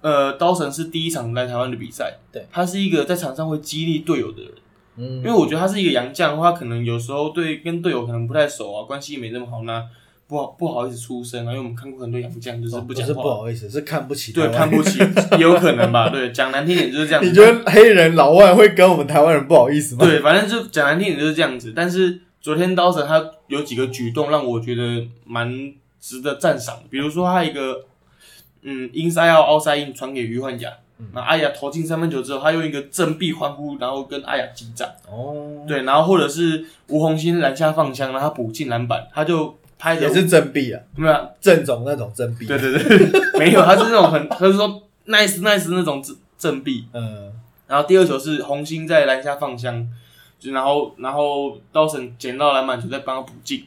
[0.00, 4.52] 呃，刀神是第一场来台湾的比赛，对，他是一个在场上会激励队友的人。
[4.96, 9.84] 嗯，因为我觉得他是一个洋将的话，可能有时候对跟队友可能不太熟啊，关系没那么好，那
[10.26, 11.50] 不好不好意思出声啊。
[11.50, 14.98] 因为我们看过很多洋将就是哦不是不不，好意思，是看不起对，看不起，
[15.32, 16.08] 也有可能吧。
[16.08, 17.28] 对，讲难听点就是这样子。
[17.28, 20.04] 你觉得黑人老外会跟我们台湾人不好意思吗？
[20.04, 21.72] 对，反正就讲难听点就是这样子。
[21.74, 27.84] 但是昨天刀神他有几个举动让我觉得蛮值得赞赏的，比如说他一个
[28.62, 30.72] 嗯 inside out outside in 传给于焕雅，
[31.12, 34.88] 那阿雅投进三分球之后，他用一个振臂欢呼，然后跟阿雅击掌。
[35.10, 42.46] 哦，对，然后或者是吴红星篮下放枪，然后他补进篮板，他就拍着也是正臂啊，没有，正种那种真币。
[42.46, 46.86] 对对对， 没有，他是那种很，他是说 nice nice 那种振振臂。
[46.92, 47.32] 嗯，
[47.66, 49.88] 然后第二球是红星在篮下放枪，就
[50.42, 53.64] 然后然后刀神捡到篮板球再帮他补进，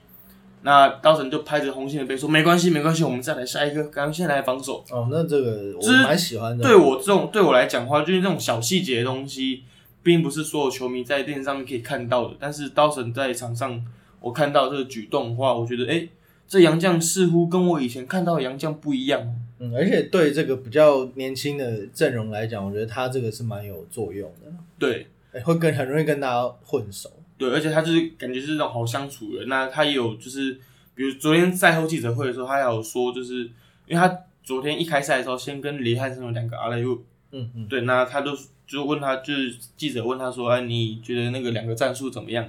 [0.64, 4.84] 那刀神就拍着红线的背说没关系没关系，我们再来下一个，赶快先来防守。
[4.90, 6.64] 哦，那这个我蛮喜欢的。
[6.64, 9.64] 对我这种对我来讲的话，就是这种小细节的东西，
[10.02, 12.36] 并不是所有球迷在电视上面可以看到的。
[12.40, 13.86] 但是刀神在场上，
[14.20, 16.08] 我看到这个举动的话，我觉得，哎，
[16.48, 19.22] 这杨将似乎跟我以前看到的杨将不一样。
[19.60, 27.10] 嗯，而且对这个比较年轻的阵容来讲，我觉得他这个是蛮有作用的，对哎会跟很容易跟大家混熟。
[27.38, 29.46] 对，而且他就是感觉是那种好相处的。
[29.48, 30.54] 那他也有就是，
[30.96, 33.42] 比如昨天赛后记者会的时候，他还有说，就是
[33.88, 36.94] 因为他昨天一开赛的时候，先跟李汉生有两个阿雷又，
[37.32, 38.32] 嗯嗯，对，那他就
[38.68, 42.48] 就问他，就是记者问他说：“哎，你觉得那个两个战术怎么样？”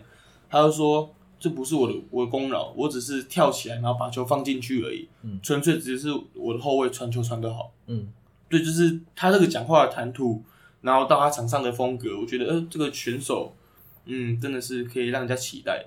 [0.51, 8.09] 他就说：“这不是我的我的功劳，我只是跳起来然后把球放进去而已，嗯纯粹只是我的后卫传球传得好。”嗯，
[8.49, 10.45] 对，就是他这个讲话的谈吐，
[10.85, 13.57] 然后到他场上的风格，我觉得呃，这个选手，
[14.05, 15.87] 嗯，真的是可以让人家期待的。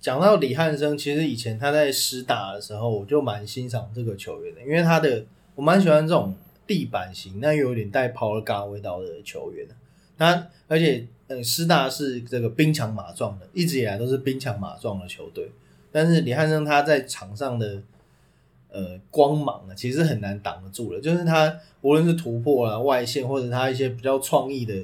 [0.00, 6.34] 讲到李汉生，其实以前他在师大的时候，我就蛮欣赏这个球员的，因为他的我蛮喜欢这种
[6.66, 9.66] 地板型，那又有点带 power guard 味道的球员。
[10.16, 15.48] 他而且呃，师大是这个兵强马壮的，一直以来都是兵强马壮的球队。
[15.92, 17.80] 但是李汉生他在场上的
[18.70, 21.00] 呃光芒啊，其实很难挡得住了。
[21.00, 24.74] 就是他无论是突破啦、外线，或者他一些比较创意的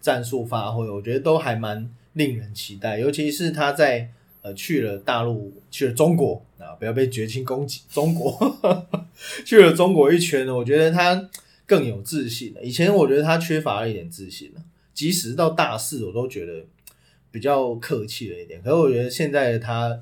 [0.00, 2.98] 战术发挥，我觉得都还蛮令人期待。
[2.98, 4.08] 尤其是他在
[4.42, 7.82] 呃去了大陆，去了中国啊，不要被绝情攻击。
[7.90, 8.58] 中国
[9.44, 11.28] 去了中国一圈呢，我觉得他
[11.66, 12.62] 更有自信了。
[12.62, 16.64] 以前我觉得他缺乏了一点自信了，即使到大四，我都觉得
[17.30, 18.60] 比较客气了一点。
[18.62, 19.98] 可是我觉得现在的他，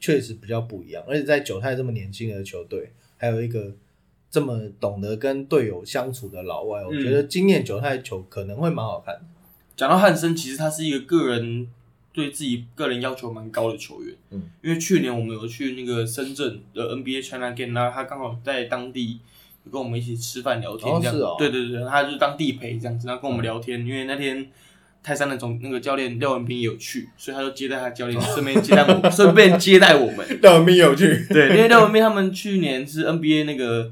[0.00, 1.02] 确实比较不一样。
[1.06, 3.74] 而且在九泰这么年轻的球队，还有一个
[4.30, 9.22] 这么懂得跟队友相处的老外，我觉得今年九泰球可能会蛮好看的。
[9.76, 11.68] 讲到汉森，其实他是一个个人
[12.12, 14.14] 对自己个人要求蛮高的球员。
[14.30, 19.20] 嗯，因为去年我们有去那个深圳的 NBA China Game，那他刚好在当地
[19.64, 21.14] 有跟我们一起吃饭聊天，这样。
[21.14, 23.86] 哦是哦对对对，他就是当地陪这样子，然后跟我们聊天。
[23.86, 24.50] 因为那天
[25.02, 30.40] 泰山的总那个教练廖文斌也有去，所以他就接待他教练， 顺便接待我， 顺便接待我们。
[30.42, 31.26] 廖文斌有去。
[31.30, 33.90] 对，因为廖文斌他们去年是 NBA 那个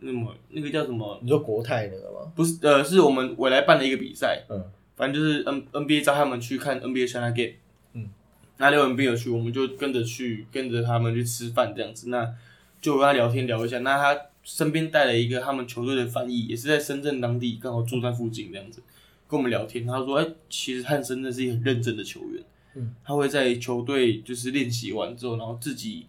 [0.00, 1.18] 那么那个叫什么？
[1.22, 2.30] 你说国泰那个吗？
[2.34, 4.62] 不是呃，是我们未来办的一个比赛，嗯，
[4.96, 7.54] 反正就是 N NBA 招他们去看 NBA China Game，
[7.94, 8.08] 嗯，
[8.58, 12.28] 那廖文斌有去，我们就跟着去，跟着他们去吃饭这样子，那
[12.80, 18.80] 就跟他聊天聊一下，那他身边带了一个他们球队的翻译，也是在深圳当地，刚好住在附近这样子，
[19.30, 22.42] 跟我们聊天，他说，哎、其实汉森真的是一个很认真的球员，
[22.74, 26.06] 嗯，他会在球队就是练习完之后，然后自己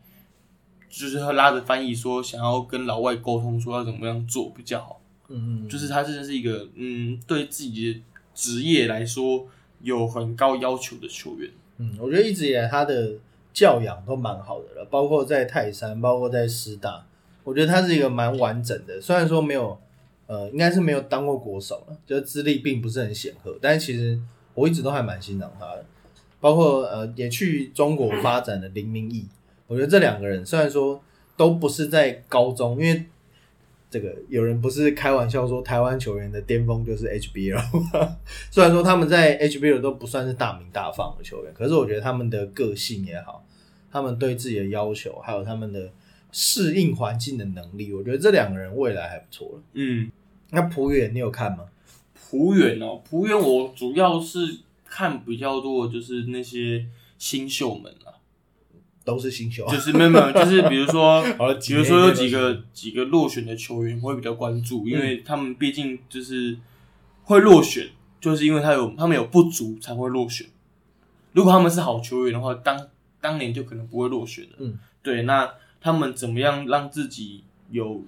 [0.89, 4.99] 就是他拉着翻译说，想要跟老外沟通，说要怎么样做比较好。
[5.29, 8.01] 嗯嗯，就是他真的是一个嗯，对自己的
[8.33, 9.45] 职业来说
[9.81, 11.49] 有很高要求的球员。
[11.77, 13.13] 嗯，我觉得一直以来他的
[13.53, 17.05] 教养都蛮好的了，包括在泰山，包括在师大，
[17.43, 18.99] 我觉得他是一个蛮完整的。
[18.99, 19.79] 虽然说没有，
[20.31, 24.17] 呃，应该是没有当过国手了，就是资历并不是很显赫，但是其实
[24.53, 25.85] 我一直都还蛮欣赏他的。
[26.39, 29.27] 包括呃，也去中国发展的林明义，
[29.67, 31.03] 我觉得这两个人虽然说
[31.35, 33.03] 都不是在高中，因为
[33.89, 37.61] 这个有人不是开玩笑说台湾球员的巅峰就是 HBL，
[38.49, 43.45] 虽然说他们在 HBL 都不算是大名大放的球员，可是我觉得他们的个性也好，
[43.91, 45.91] 他们对自己的要求，还有他们的
[46.31, 49.61] 适应环境的能力，我觉得这两个人未来还不错了。
[49.73, 50.09] 嗯，
[50.51, 51.65] 那浦远你有看吗？
[52.29, 56.85] 浦远哦，浦远我主要是看比较多的就是那些
[57.17, 58.15] 新秀们啊，
[59.03, 61.21] 都是新秀，就是没有没有，就是比如说
[61.67, 66.57] 比如说有几个几个落选的球员我会比较关注，因为他们毕竟就是
[67.23, 70.47] 会落选，就是因为他有他们有不足才会落选。
[71.33, 72.87] 如果他们是好球员的话，当
[73.19, 74.51] 当年就可能不会落选了。
[74.59, 78.03] 嗯，对，那他们怎么样让自己有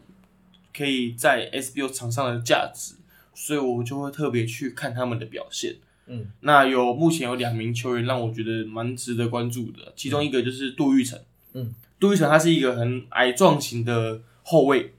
[0.76, 2.96] 可以在 SBO 场上的价值？
[3.36, 5.76] 所以我就会特别去看他们的表现。
[6.06, 11.20] 嗯那有目前有两名球员让我觉得蛮值得关注的，其中一个就是杜玉成。
[11.54, 14.94] 嗯，杜玉成他是一个很矮壮型的后卫，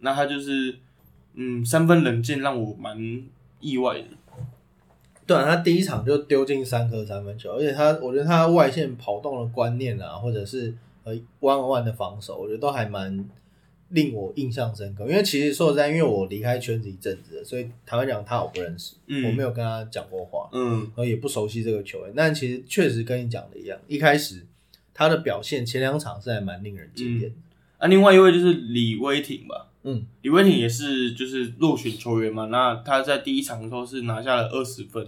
[0.00, 0.76] 那他就是
[1.34, 3.24] 嗯三分冷箭，让我蛮
[3.60, 4.04] 意外的。
[5.26, 13.24] 对啊，他第一场就丢进三颗三分球，而且他，我觉得他外线跑动的观念啊，或者是呃弯弯的防守，我觉得都还蛮
[13.90, 15.04] 令我印象深刻。
[15.08, 22.12] 因为其实说实在，因为我离开圈子一阵子了，所以坦白讲，他我不认识，嗯我没有跟他讲过话，嗯然后也不熟悉这个球员。
[22.16, 24.44] 但其实确实跟你讲的一样，一开始
[24.92, 27.36] 他的表现前两场是还蛮令人惊艳的。
[27.78, 29.68] 啊，另外一位就是李威廷吧。
[29.82, 35.06] 嗯李威廷也是就是落选球员嘛，那他在第一场的时候是拿下了二十分。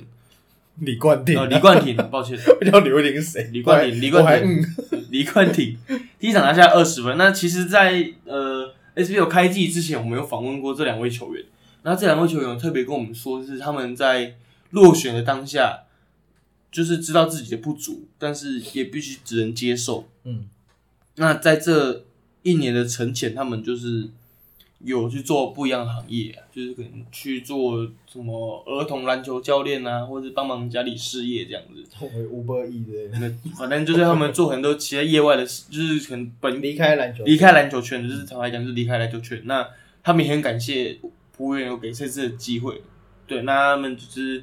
[0.79, 3.51] 李冠廷，呃，李冠廷，抱歉， 不叫李冠廷是谁？
[3.53, 4.65] 李冠廷李冠廷嗯
[5.13, 5.77] 李冠廷
[6.19, 7.19] 第一场拿下二十分。
[7.19, 11.45] 那其实在，呃 SBL 开季之前，我们有访问过这两位球员。
[11.83, 14.35] 那这两位球员特别跟我们说，是他们在
[14.71, 15.81] 落选的当下，
[16.71, 20.09] 就是知道自己的不足，但是也必须只能接受。
[20.25, 20.49] 嗯
[21.17, 22.07] 那在这
[22.43, 24.09] 一年的沉潜，他们就是
[24.85, 32.07] 有去做不一样的行业、啊，就是可能去做什么儿童篮球教练啊，或者帮忙家里事业这样子。
[32.31, 39.41] 五百亿的反正就是他们做很多其他业外的事，就是可能本离开篮球，离开篮球圈，就是坦白讲，就是离开篮球圈。
[39.45, 39.69] 那
[40.03, 40.99] 他们也很感谢
[41.33, 42.83] 服务员有给这次的机会，
[43.27, 44.43] 对，那他们就是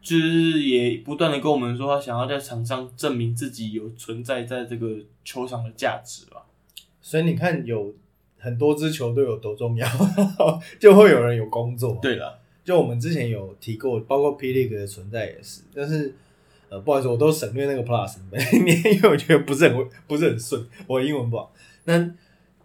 [0.00, 6.46] 就是也不断的跟我们说，他想要在场上证明自己有存在在这个球场的价值吧。
[7.00, 7.94] 所以你看，有
[8.44, 9.88] 很多支球队有多重要，
[10.78, 16.14] 就会有人有工作。，对了，就我们之前有提过，包括 P League 的存在也是，但是
[16.68, 18.16] 呃，不好意思，我都省略那个 Plus，
[18.94, 21.52] 因为我觉得不是很不是很顺，我英文不好。
[21.84, 22.10] 那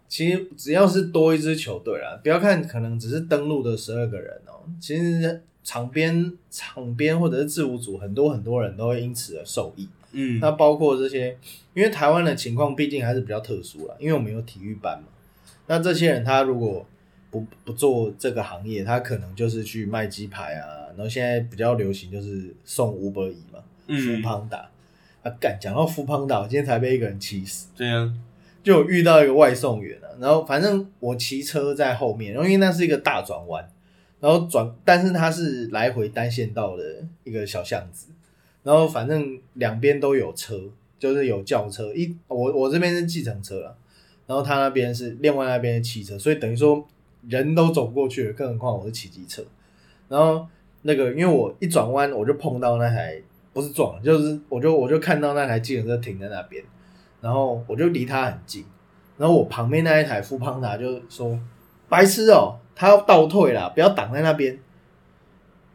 [0.07, 9.87] 其实只要是多一支球队啦，不要看可能只是登录的十二个人哦、其实场边场边或者是制服组很多很多人都会因此而受益。
[10.11, 11.37] 嗯，那包括这些，
[11.75, 15.07] 因为台湾的情况毕竟还是比较特殊啦，因为我们有体育班嘛。
[15.69, 16.83] 那这些人他如果
[17.29, 24.67] 不不做这个行业，他可能就是去卖鸡排啊，然后现在比较流行就是送五百亿嘛，富嗯，胖达。
[25.21, 27.67] 啊，干讲到富胖达，我今天才被一个人气死。
[27.75, 28.11] 对啊，
[28.63, 33.69] 就有遇到一个外送员啊，然后反正我骑车在后面，然后因为那是一个大转弯，
[34.21, 36.83] 然后转，但是它是来回单线道的
[37.25, 38.07] 一个小巷子，
[38.63, 40.57] 然后反正两边都有车，
[40.97, 43.77] 就是有轿车，一我我这边是计程车了，
[44.29, 46.87] 然后他那边是另外那边是汽车，所以等于说
[47.27, 49.43] 人都走不过去了，更何况我是骑机车，
[50.07, 50.45] 然后
[50.83, 53.19] 那个因为我一转弯我就碰到那台
[53.51, 56.63] 不是撞，就是我就我就看到那台机车停在那边。
[57.21, 58.63] 然后我就离他很近，
[59.17, 61.37] 然后我旁边那一台富胖达就说
[61.89, 64.57] ：“白痴哦，他要倒退啦，不要挡在那边。”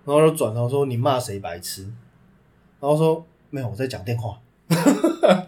[0.06, 1.82] 然后就转头说：“你骂谁白痴？”
[2.80, 4.40] 然后说：“没有，我在讲电话。”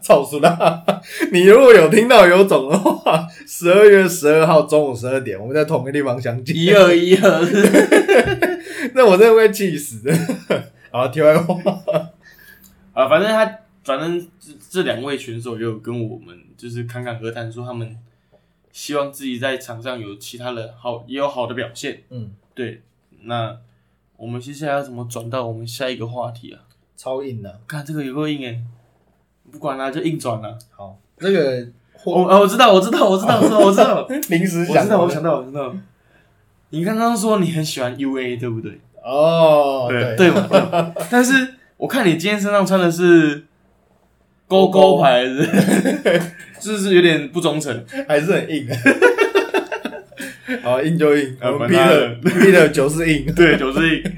[0.01, 0.85] 操死啦！
[1.33, 6.57] 你如果有听到有种的话，十二月十二号中午十二点，我们在同一个地方相见。
[6.57, 7.41] 一二一二，
[8.95, 10.15] 那我真的会气死的。
[10.91, 11.55] 好，题外话，
[12.95, 17.97] 啊，反正他，反正这这两位选手也有跟我们就是侃侃而谈，说他们
[18.73, 22.03] 希望自己在场上有其他的好，也有好的表现。
[22.11, 22.83] 嗯，对，
[23.25, 23.59] 那
[24.17, 26.63] 我们接下来要怎么转到我们下一个话题啊？
[26.97, 27.61] 超硬的。
[27.67, 28.63] 看这个有够硬诶、
[29.57, 31.67] 不管啦、就硬转啦、好，这个
[32.05, 35.75] 我哦，我知道，我知道，我知道，我知道，我知道， 临时想我知道，我想到，我知道。
[36.69, 38.79] 你刚刚说你很喜欢 UA，对不对？
[39.03, 40.47] 哦，对对嘛。
[41.11, 43.47] 但是我看你今天身上穿的是
[44.47, 45.43] 勾勾牌子，
[46.61, 47.83] 是不是有点不忠诚？
[48.07, 48.69] 还是很硬。
[50.63, 53.35] 好，硬就硬，啊我们管他的 Peter Peter 就是硬。
[53.35, 54.13] 对，九是硬。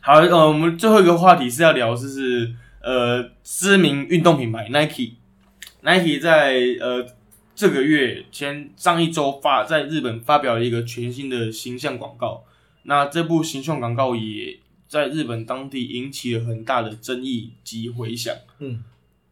[0.00, 2.50] 好，呃，我们最后一个话题是要聊，就是
[2.86, 7.04] 呃，知名运动品牌 Nike，Nike 在呃
[7.52, 12.44] 这个月前上一周发在日本发表了一个全新的形象广告。
[12.84, 18.32] 那这部形象广告也在日本当地引起了很大的争议及回响。
[18.60, 18.84] 嗯，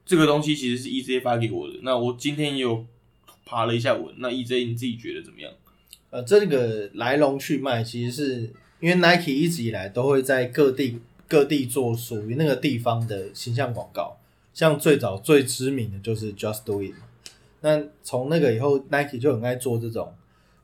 [0.05, 2.85] 这个东西其实是 EJ 发给我的，那我今天也有
[3.45, 4.13] 爬了一下文。
[4.19, 5.53] 那 EJ 你自己觉得怎么样？
[6.11, 10.99] 呃，这个来龙去脉其实是因为 Nike 一直以来都会在各地
[11.29, 14.17] 各地做属于那个地方的形象广告，
[14.53, 16.95] 像最早最知名的就是 Just Do It。
[17.61, 20.15] 那从那个以后，Nike 就很爱做这种，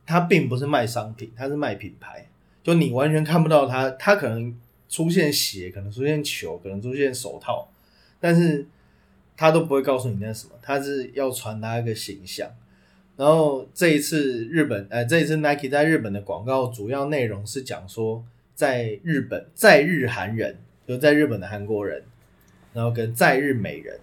[0.07, 2.29] 它并不是卖商品，它是卖品牌。
[2.63, 4.55] 就你完全看不到它，它可能
[4.89, 7.69] 出现鞋，可能出现球，可能出现手套，
[8.21, 8.67] 但是
[9.35, 12.51] 它都不会告诉你那什么，它是要传达一个形象。
[13.17, 18.23] 然后这一次日本，呃，这一次 Nike 在日本的广告主要内容是讲说，
[18.61, 20.55] 在日本在日韩人，
[20.87, 22.03] 就在日本的韩国人，
[22.75, 23.99] 然后跟在日美人，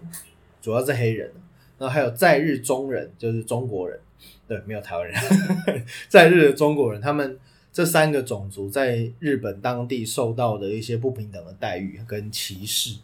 [0.64, 1.32] 主要是黑人，
[1.78, 4.00] 然后还有在日中人，就是中国人，
[4.48, 5.16] 对，没有台湾人，
[6.10, 7.38] 在日的中国人，他们
[7.72, 12.98] 这三个种族在日本当地受到的一些不平等的待遇跟歧视，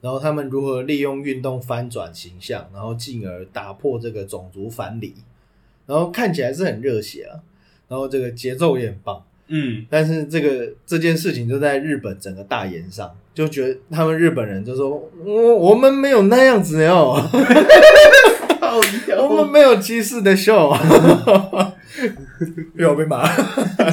[0.00, 5.16] 然后他们如何利用运动翻转形象，然后进而打破这个种族藩篱，
[5.84, 7.42] 然后看起来是很热血啊，
[7.88, 9.26] 然后这个节奏也很棒。
[9.54, 17.20] 嗯，但是这个这件事情就在日本整个大言上，就觉得他们日本人就说，我我们没有那样子哦，
[19.28, 20.74] 我们没有歧视的秀，
[22.76, 23.28] 又要被骂，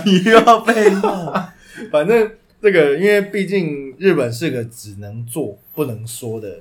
[0.06, 1.50] 你又要被骂，
[1.92, 2.32] 反正
[2.62, 6.60] 这个因为毕竟日本是个只能做不能说的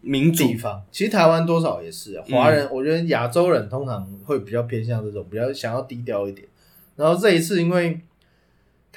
[0.00, 6.46] 民主地方，其实台湾多少也是啊，华人，我觉得亚洲人通常会比较偏向这种，比较想要低调一点。
[6.94, 8.00] 然后这一次，因为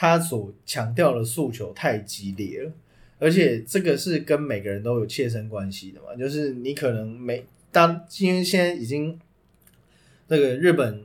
[0.02, 2.72] 他所强调的诉求太激烈了，
[3.20, 9.20] 而且这个是跟每个人都有切身关系的嘛，就是你可能每当因为现在已经
[10.28, 11.04] 这个日本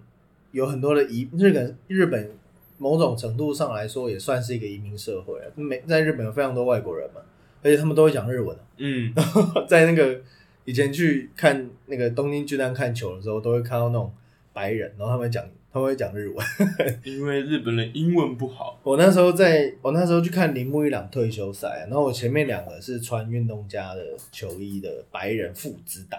[0.52, 2.30] 有很多的移日本日本
[2.78, 7.20] 某种程度上来说也算是一个移民社会啊，每在日本有非常多外国人嘛，
[7.62, 8.62] 而且他们都会讲日文啊。
[8.78, 9.12] 嗯，
[9.68, 10.18] 在那个
[10.64, 14.10] 以前去看那个东京巨蛋看球的时候，都会看到那种
[14.54, 15.44] 白人，然后他们讲
[15.76, 16.46] 他会讲日文。
[17.04, 24.02] 因为日本人英文不好，我那时候在我那时候去看铃木一朗退休赛，然后我前面两个是穿运动家的
[24.32, 26.18] 球衣的白人父子档，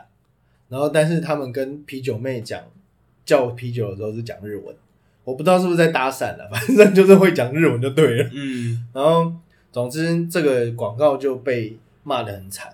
[0.70, 2.62] 然后但是他们跟啤酒妹讲
[3.26, 4.76] 叫啤酒的时候是讲日文，
[5.24, 8.30] 我不知道是不是在搭讪了，反正就是会讲日文就对了。
[8.32, 9.34] 嗯，然后
[9.72, 12.72] 总之这个广告就被骂得很惨，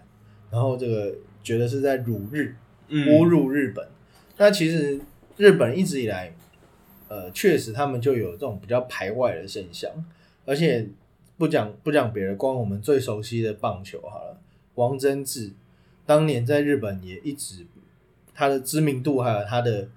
[0.52, 2.54] 然后这个觉得是在辱日，
[2.90, 3.88] 嗯侮辱日本。
[4.36, 5.00] 那其实
[5.38, 6.36] 日本一直以来，
[7.14, 9.92] 呃，确实他们就有这种比较排外的现象，
[10.46, 10.88] 而且
[11.38, 14.38] 不讲不讲别的，光我们最熟悉的棒球好了，
[14.74, 15.52] 王贞治
[16.08, 17.68] 当年在日本也一直
[18.34, 19.90] 他的知名度还有他的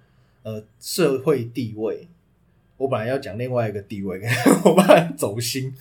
[0.43, 2.07] 呃社会地位，
[2.77, 4.21] 我本来要讲另外一个地位，
[4.67, 5.75] 我怕走心。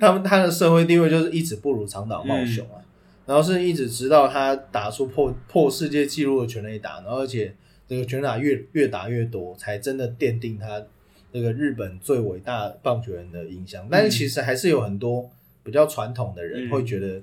[0.00, 2.82] 他们他的社会地位就是一直不如长岛茂雄啊，
[3.26, 7.54] 然后是一直直到他打出破破世界纪录的全垒打，然后而且
[7.88, 10.82] 这个拳打越越打越多，才真的奠定他
[11.32, 13.86] 这个日本最伟大棒球员的印象。
[13.90, 15.30] 但是其实还是有很多
[15.62, 17.20] 比较传统的人嗯会觉得，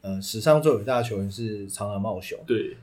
[0.00, 2.38] 呃，史上最伟大的球员是长岛茂雄。
[2.46, 2.76] 对。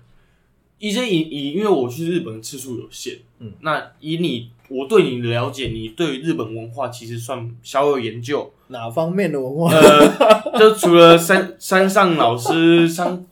[0.80, 9.72] 一些以以，因为我去日本的次数有限，嗯，那以你我对你的了解，你对日本文化其实算小有研究，哪方面的文化？
[9.72, 13.24] 呃，就除了山山上老师上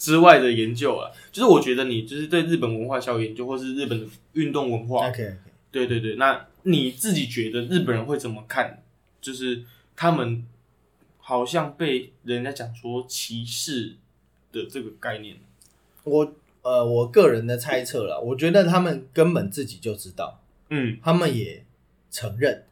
[0.00, 5.34] 之外的研究啊，就是我觉得你就是对日本文化小有研究，或是日本的运动文化，OK，
[5.70, 8.82] 对对对，那你自己觉得日本人会怎么看？
[9.20, 9.62] 就是
[9.94, 10.42] 他们
[11.18, 13.96] 好像被人家讲说歧视
[14.50, 15.36] 的这个概念，
[16.04, 16.32] 我
[16.62, 20.40] 呃，我个人的猜测了，我觉得他们根本自己就知道，
[20.70, 20.96] 嗯。
[21.02, 21.62] 他们也
[22.10, 22.64] 承认，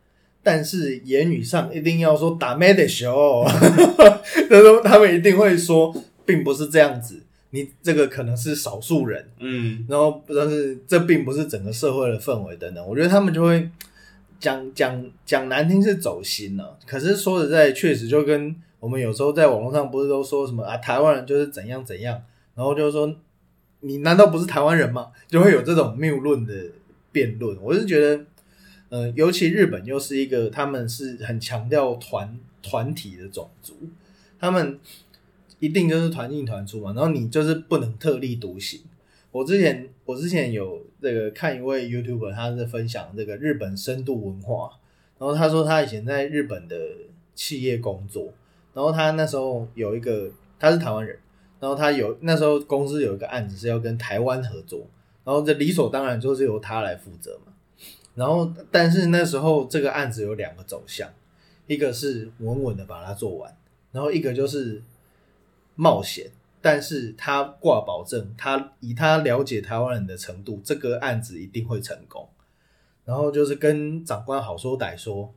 [0.43, 3.45] 但是言语上一定要说打妹的时候，
[4.49, 5.95] 他说他们一定会说，
[6.29, 7.23] 并不是这样子，
[7.53, 13.71] 你这个可能是少数人，嗯然后但是这并不是整个社会的氛围等等，我觉得他们就会
[14.39, 22.23] 讲讲讲难听是走心了、可是说实在，确实就跟我们有时候在网络上不是都说什么啊，台湾人就是怎样怎样，
[22.55, 23.17] 然后就说
[23.81, 25.13] 你难道不是台湾人吗？
[25.29, 26.55] 就会有这种谬论的
[27.11, 27.57] 辩论。
[27.63, 28.25] 我是觉得，
[28.91, 33.75] 呃，尤其日本又是一个他们是很强调团团体的种族，
[34.39, 34.79] 他们
[35.59, 38.81] 一定就是团进团出嘛，然后你就是不能特立独行。
[39.31, 44.71] 我之前我之前有这个看一位 YouTuber，他是分享这个日本深度文化，
[45.19, 46.77] 然后他说他以前在日本的
[47.35, 48.33] 企业工作，
[48.73, 51.19] 然后他那时候有一个他是台湾人，
[51.61, 54.87] 然后他有那时候公司有一个案子是要跟台湾合作，
[55.25, 57.53] 然后这理所当然就是由他来负责嘛。
[58.15, 61.09] 然后但是那时候这个案子有两个走向，
[61.67, 63.55] 一个是稳稳的把它做完，
[63.93, 64.83] 然后一个就是
[65.79, 66.31] 冒险。
[66.61, 72.29] 但是他挂保证，他以他了解台湾人的程度，这个案子一定会成功。
[73.05, 75.33] 然后就是跟长官好说歹说，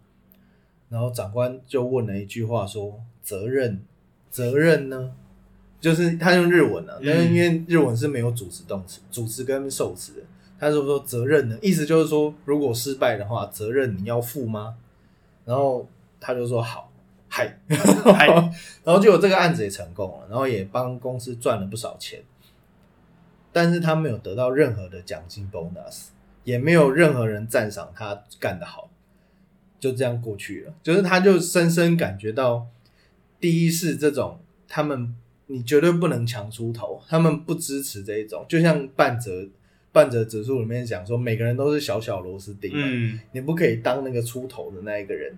[0.90, 3.86] 然后长官就问了一句话说：“责任，
[4.30, 5.14] 责任呢？”
[5.80, 10.22] 就是他用日文啊，但是因为日文是没有主词动词，主词跟受词的，
[10.60, 14.76] 他就说责任呢，意思就是说，如果失败的话，责任你要负吗？
[15.46, 15.88] 然后
[16.20, 16.91] 他就说好，
[17.34, 17.58] 嗨，
[18.14, 18.28] 嗨。
[18.84, 22.22] 然后结果这个案子也成功了，然后也帮公司赚了不少钱，
[23.54, 26.08] 但是他没有得到任何的奖金 bonus，
[26.44, 28.90] 也没有任何人赞赏他干得好，
[29.80, 30.74] 就这样过去了。
[30.84, 32.68] 就是他就深深感觉到
[33.40, 35.16] 第一是这种他们
[35.48, 39.48] 你绝对不能强出头，他们不支持这一种，就像半泽
[39.94, 43.20] 半折指数里面讲说，每个人都是小小螺丝钉嘛，嗯。
[43.32, 45.34] 你不可以当那个出头的那一个人。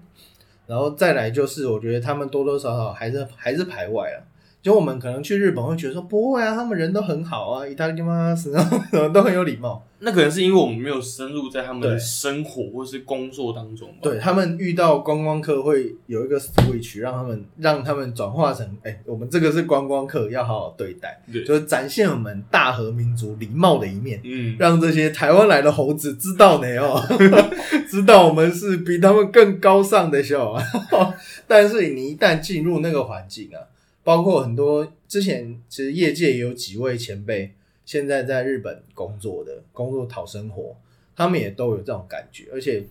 [0.65, 4.17] 然后再来就是，我觉得他们多多少少还是还是排外啊。
[4.63, 8.33] 就我们可能去日本会觉得说不会啊，他们人都很好啊，意大利吗？
[8.51, 9.83] 然后什么都很有礼貌。
[9.99, 13.95] 那可能是因为我们没有深入在他们的生活或是工作当中吧。
[14.01, 24.19] 对他们遇到观光客会有一个 switch，让他们让他们转化成，哎、我们这个是观光客，要好好对待，對，就是展现我们大和民族礼貌的一面。
[24.23, 27.01] 嗯，让这些台湾来的猴子知道呢哦，
[27.89, 30.63] 知道我们是比他们更高尚的小啊。
[31.47, 33.59] 但是你一旦进入那个环境啊，
[34.03, 37.53] 包括很多之前其实业界也有几位前辈，
[37.85, 40.75] 现在在日本工作的，工作讨生活，
[41.15, 42.45] 他们也都有这种感觉。
[42.53, 42.83] 而且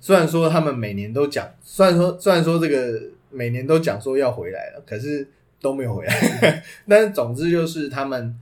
[0.00, 5.26] 虽然说他们每年都讲，虽然说虽然说这个每年都讲说要回来了，可是
[5.60, 6.62] 都没有回来。
[6.88, 8.38] 但是总之就是他们。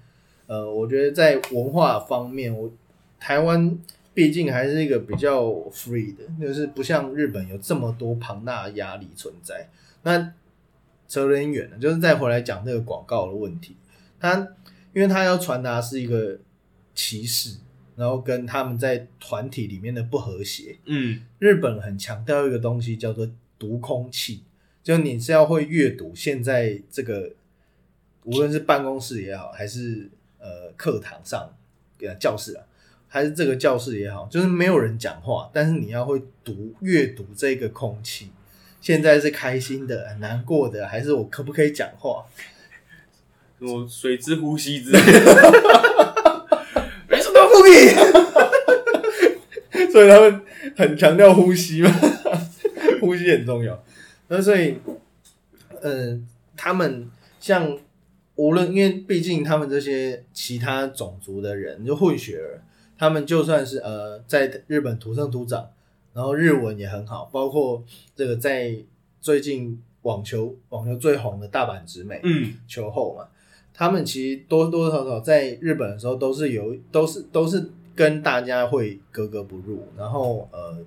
[0.48, 2.70] 呃，我觉得在文化方面，我
[3.18, 3.78] 台湾
[4.12, 9.70] 毕竟还是一个比较 free 的，就是不像日本有这么多庞大的压力存在。
[10.02, 10.30] 那
[11.12, 13.76] 扯得有点远了，就是再回来讲这个广告的问题，
[14.18, 14.34] 他
[14.94, 16.38] 因为他要传达是一个
[16.94, 17.58] 歧视，
[17.96, 20.78] 然后跟他们在团体里面的不和谐。
[20.86, 24.42] 嗯，日本很强调一个东西叫做读空气，
[24.82, 27.30] 就你是要会阅读现在这个，
[28.24, 30.08] 无论是办公室也好，还是
[30.38, 31.54] 呃课堂上
[32.00, 32.64] 呃教室啊，
[33.06, 38.30] 还是这个教室也好，就是没有人讲话，但是你要会读阅读这个空气。
[38.82, 42.26] 现在是开心的、很难过的，还是我可不可以讲话？
[43.58, 45.08] 什么水之呼吸之类的，
[47.08, 47.88] 没什么不可以，
[49.92, 50.42] 所以他们
[50.76, 51.88] 很强调呼吸嘛，
[53.00, 53.80] 呼吸很重要。
[54.26, 54.78] 那所以，
[55.82, 56.26] 嗯、
[56.56, 57.08] 他们
[57.38, 57.78] 像
[58.34, 62.62] 无论因为毕竟他们这些其他种族的人，就混血儿，
[62.98, 65.70] 他们就算是呃在日本土生土长，
[66.14, 67.82] 然后日文也很好，包括
[68.14, 68.76] 这个在
[69.20, 73.28] 最近网球网球最红的大阪直美，嗯，球后嘛，
[73.72, 80.78] 他们其实多多少少在日本的时候都是有都是都是跟大家会格格不入，然后呃，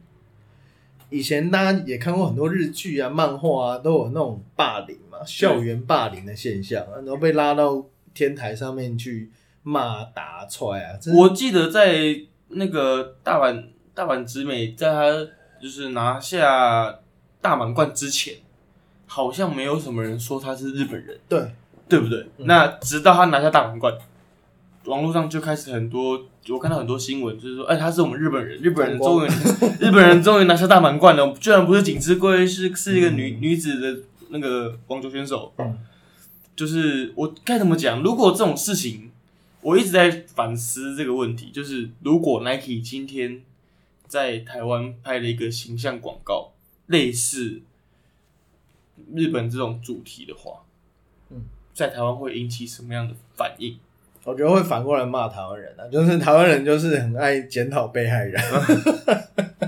[1.09, 9.29] 以前大家也看过很多日剧啊、漫画啊，都有那种霸凌嘛，校园霸凌的现象啊，然后被拉到天台上面去
[9.63, 12.15] 骂打踹啊，我记得在
[12.49, 13.63] 那个大阪
[13.95, 15.27] 大阪直美，在他
[15.59, 16.99] 就是拿下
[17.41, 18.35] 大满贯之前，
[19.07, 21.51] 好像没有什么人说他是日本人，对。
[21.87, 22.19] 对不对？
[22.37, 22.47] 嗯。
[22.47, 23.95] 那直到他拿下大满贯，
[24.85, 26.19] 网络上就开始很多，
[26.49, 29.29] 我看到很多新闻，就是说，哎，他是我们日本人，日本人终于，
[29.79, 35.77] 日本人终于拿下大满贯了，居然不是锦织圭，是是一个女、女子的那个网球选手，嗯。
[36.55, 38.01] 就是我该怎么讲？
[38.01, 39.11] 如果这种事情，
[39.61, 43.43] 我一直在反思这个问题，就是如果 Nike 今天
[44.07, 46.53] 在台湾拍了一个形象广告，
[46.87, 47.61] 类似
[49.13, 50.63] 日本这种主题的话，
[51.29, 51.43] 嗯，
[51.73, 53.77] 在台湾会引起什么样的反应？
[54.23, 58.41] 我觉得会反过来骂台湾人啊，就是台湾人就是很爱检讨被害人。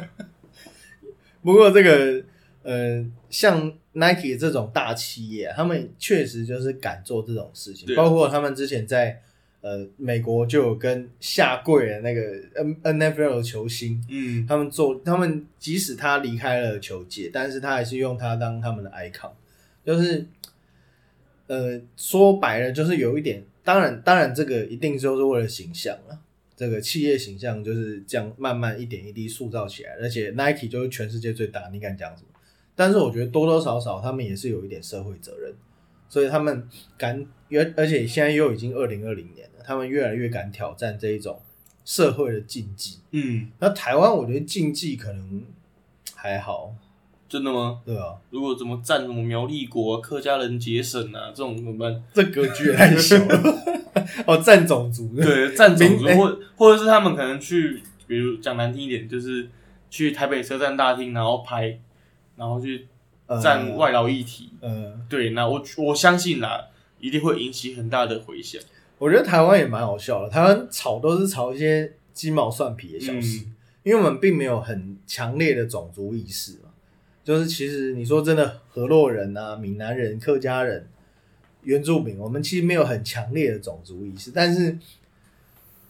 [1.44, 2.24] 不过这个
[2.64, 9.22] 呃，像 Nike 这种大企业、啊，他们确实就是敢做这种事情，包括他们之前在
[9.62, 12.22] 呃美国就有跟下跪的那个
[12.55, 19.32] N N F L 球星，嗯，他们做，他们即使他离开了球界，但是他还是用他当他们的 icon，
[19.86, 20.26] 就是，
[21.47, 26.20] 呃，说白了就是有一点，当然，当然这个一定就是为了形象啊，
[26.55, 32.30] 这个企业形象就是这样慢慢一点一滴塑造起来，而且 Nike 就是全世界最大，你敢讲什么？
[32.76, 35.51] 但是我觉得多多少少他们也是有一点社会责任，
[36.08, 41.41] 所以他们敢，而而且现在又已经二零二零年了，他们越来越敢挑战这一种
[41.84, 42.99] 社会的禁忌。
[43.11, 45.43] 嗯，那台湾我觉得禁忌可能
[46.15, 46.74] 还好，
[47.28, 47.82] 真的吗？
[47.86, 48.15] 对啊？
[48.30, 52.01] 如果怎么占什么苗栗国、啊、客家人节省啊，这种怎么办？
[52.13, 53.84] 这格局也太小了。
[54.26, 59.49] 哦，占种族的，对，占种族或或者是他们可能去，比如讲难听一点，就是
[59.89, 61.78] 去台北车站大厅，然后拍，
[62.38, 62.88] 然后去
[63.26, 64.51] 呃占外劳议题。
[64.61, 66.68] 呃，对，那我我相信啦，
[67.01, 68.61] 一定会引起很大的回响。
[68.98, 70.30] 我觉得台湾也蛮好笑的。
[70.30, 76.70] 台湾吵都是吵一些鸡毛蒜皮的小事，嗯因为我们并没有很强烈的种族意识嘛。
[77.24, 80.88] 就是其实你说真的，河洛人啊、闽南人、客家人、
[81.64, 84.78] 原住民，我们其实没有很强烈的种族意识，但是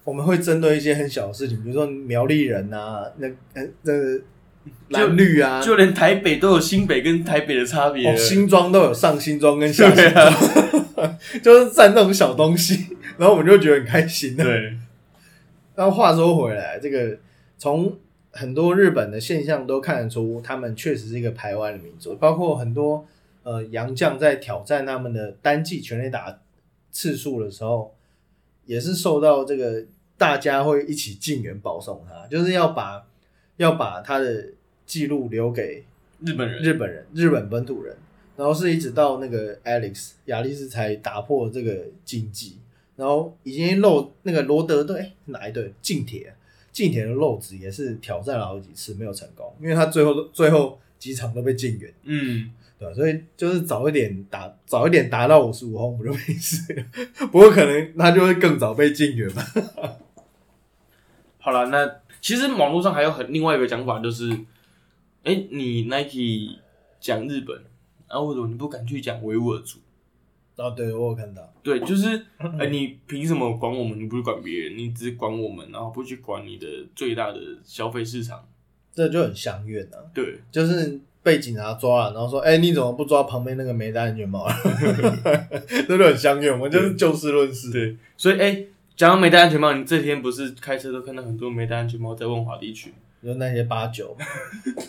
[0.03, 4.21] 我们会针对一些很小的事情，比如说苗栗人啊，那呃那个
[4.89, 8.09] 蓝绿啊，就连台北都有新北跟台北的差别。
[8.09, 14.43] 哦，新庄都有上新庄跟下新装 就是占那种小东西， 然后我们就觉得很开心的。
[14.43, 14.77] 对，
[15.75, 17.17] 那话说回来，这个
[17.57, 17.97] 从
[18.31, 23.05] 很多日本的现象都看得出，他们确实是一个排湾的民族，包括很多
[23.43, 26.39] 呃洋将在挑战他们的单季全垒打
[26.91, 27.93] 次数的时候，
[28.65, 29.83] 也是受到这个
[30.17, 33.03] 大家会一起进援保送他，就是要把
[33.57, 34.45] 要把他的
[34.87, 35.83] 记录留给
[36.21, 36.63] 日本人。
[36.63, 37.95] 日本人、日本本土人，
[38.35, 42.57] 然后是一直到那个 Alex 亚历斯才打破这个禁忌，
[42.95, 45.71] 然后已经漏那个罗德队哪一队？
[45.83, 46.33] 近铁。
[46.69, 52.93] 近铁的漏子也是挑战了好几次没有成功，因为他最后最后几场都被禁远，嗯，对吧？
[52.93, 56.71] 所以就是早一点打早一点达到五十五轰不就没事。
[56.75, 56.83] 了，
[57.31, 59.43] 不过可能他就会更早被禁远吧。
[61.39, 64.29] 好了，那其实网络上还有很另外一个讲法，就是，
[65.27, 66.59] 哎、你 Nike
[67.01, 67.55] 讲日本，
[68.07, 69.79] 然、后为什么你不敢去讲维吾尔族？
[70.55, 72.25] 啊，对我有看到，对，就是，
[72.57, 73.99] 哎、你凭什么管我们？
[73.99, 76.65] 你不去管别人，你只管我们，然后不去管你的
[76.95, 78.43] 最大的消费市场。
[78.91, 80.01] 这就很相怨啊。
[80.15, 84.47] 对，就是被警察抓了，然后说：“哎、你怎么不抓旁边那个没戴安全帽？”
[85.87, 87.69] 这就很相怨，我们就是就事论事。
[87.71, 88.65] 对，所以，哎、
[88.95, 92.91] 讲到没戴安全帽，你这天不是开车都看到很多没戴安全帽在万华地区。
[93.27, 94.15] 就那些八九，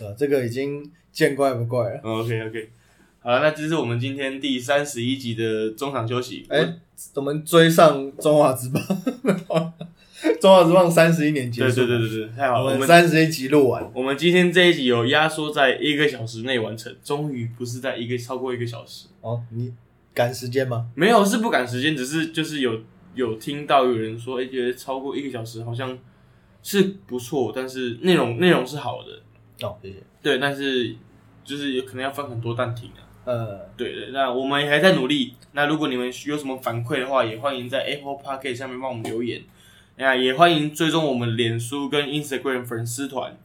[0.01, 2.01] 呃，这个已经见怪不怪了。
[2.05, 2.71] OK OK，
[3.19, 6.47] 好了，那这是我们今天第三十一集的中场休息。
[6.49, 6.75] 哎、
[7.17, 8.81] 我们追上中华之棒，
[10.41, 19.75] 中华之棒三十一年结对束，对对对对，太好了，我们三十一集录完，我们今天这一集有压缩在一个小时内完成，终于不是在一个超过一个小时，哦，你
[20.15, 20.87] 赶时间吗？
[20.95, 22.83] 没有是不赶时间，只是就是有
[23.17, 25.99] 有听到有人说，哎、觉得超过一个小时好像
[26.63, 29.97] 是不错，但是内容内容是好的，哦，谢谢。
[30.23, 30.95] 对，但是
[31.45, 33.01] 就是有可能要分很多暂停啊。
[33.25, 35.35] 呃，对对，那我们还在努力。
[35.53, 39.43] 那如果你们有什么反馈的话，也欢迎在 Apple Podcast 下面帮我们留言。
[39.97, 43.37] 那也欢迎追踪我们脸书跟 Instagram 粉丝团。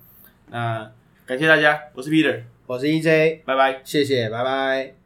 [0.49, 0.91] 那
[1.25, 3.81] 感谢大家，我是 Peter，我是 EJ，拜拜。
[3.83, 5.02] 谢谢，拜拜。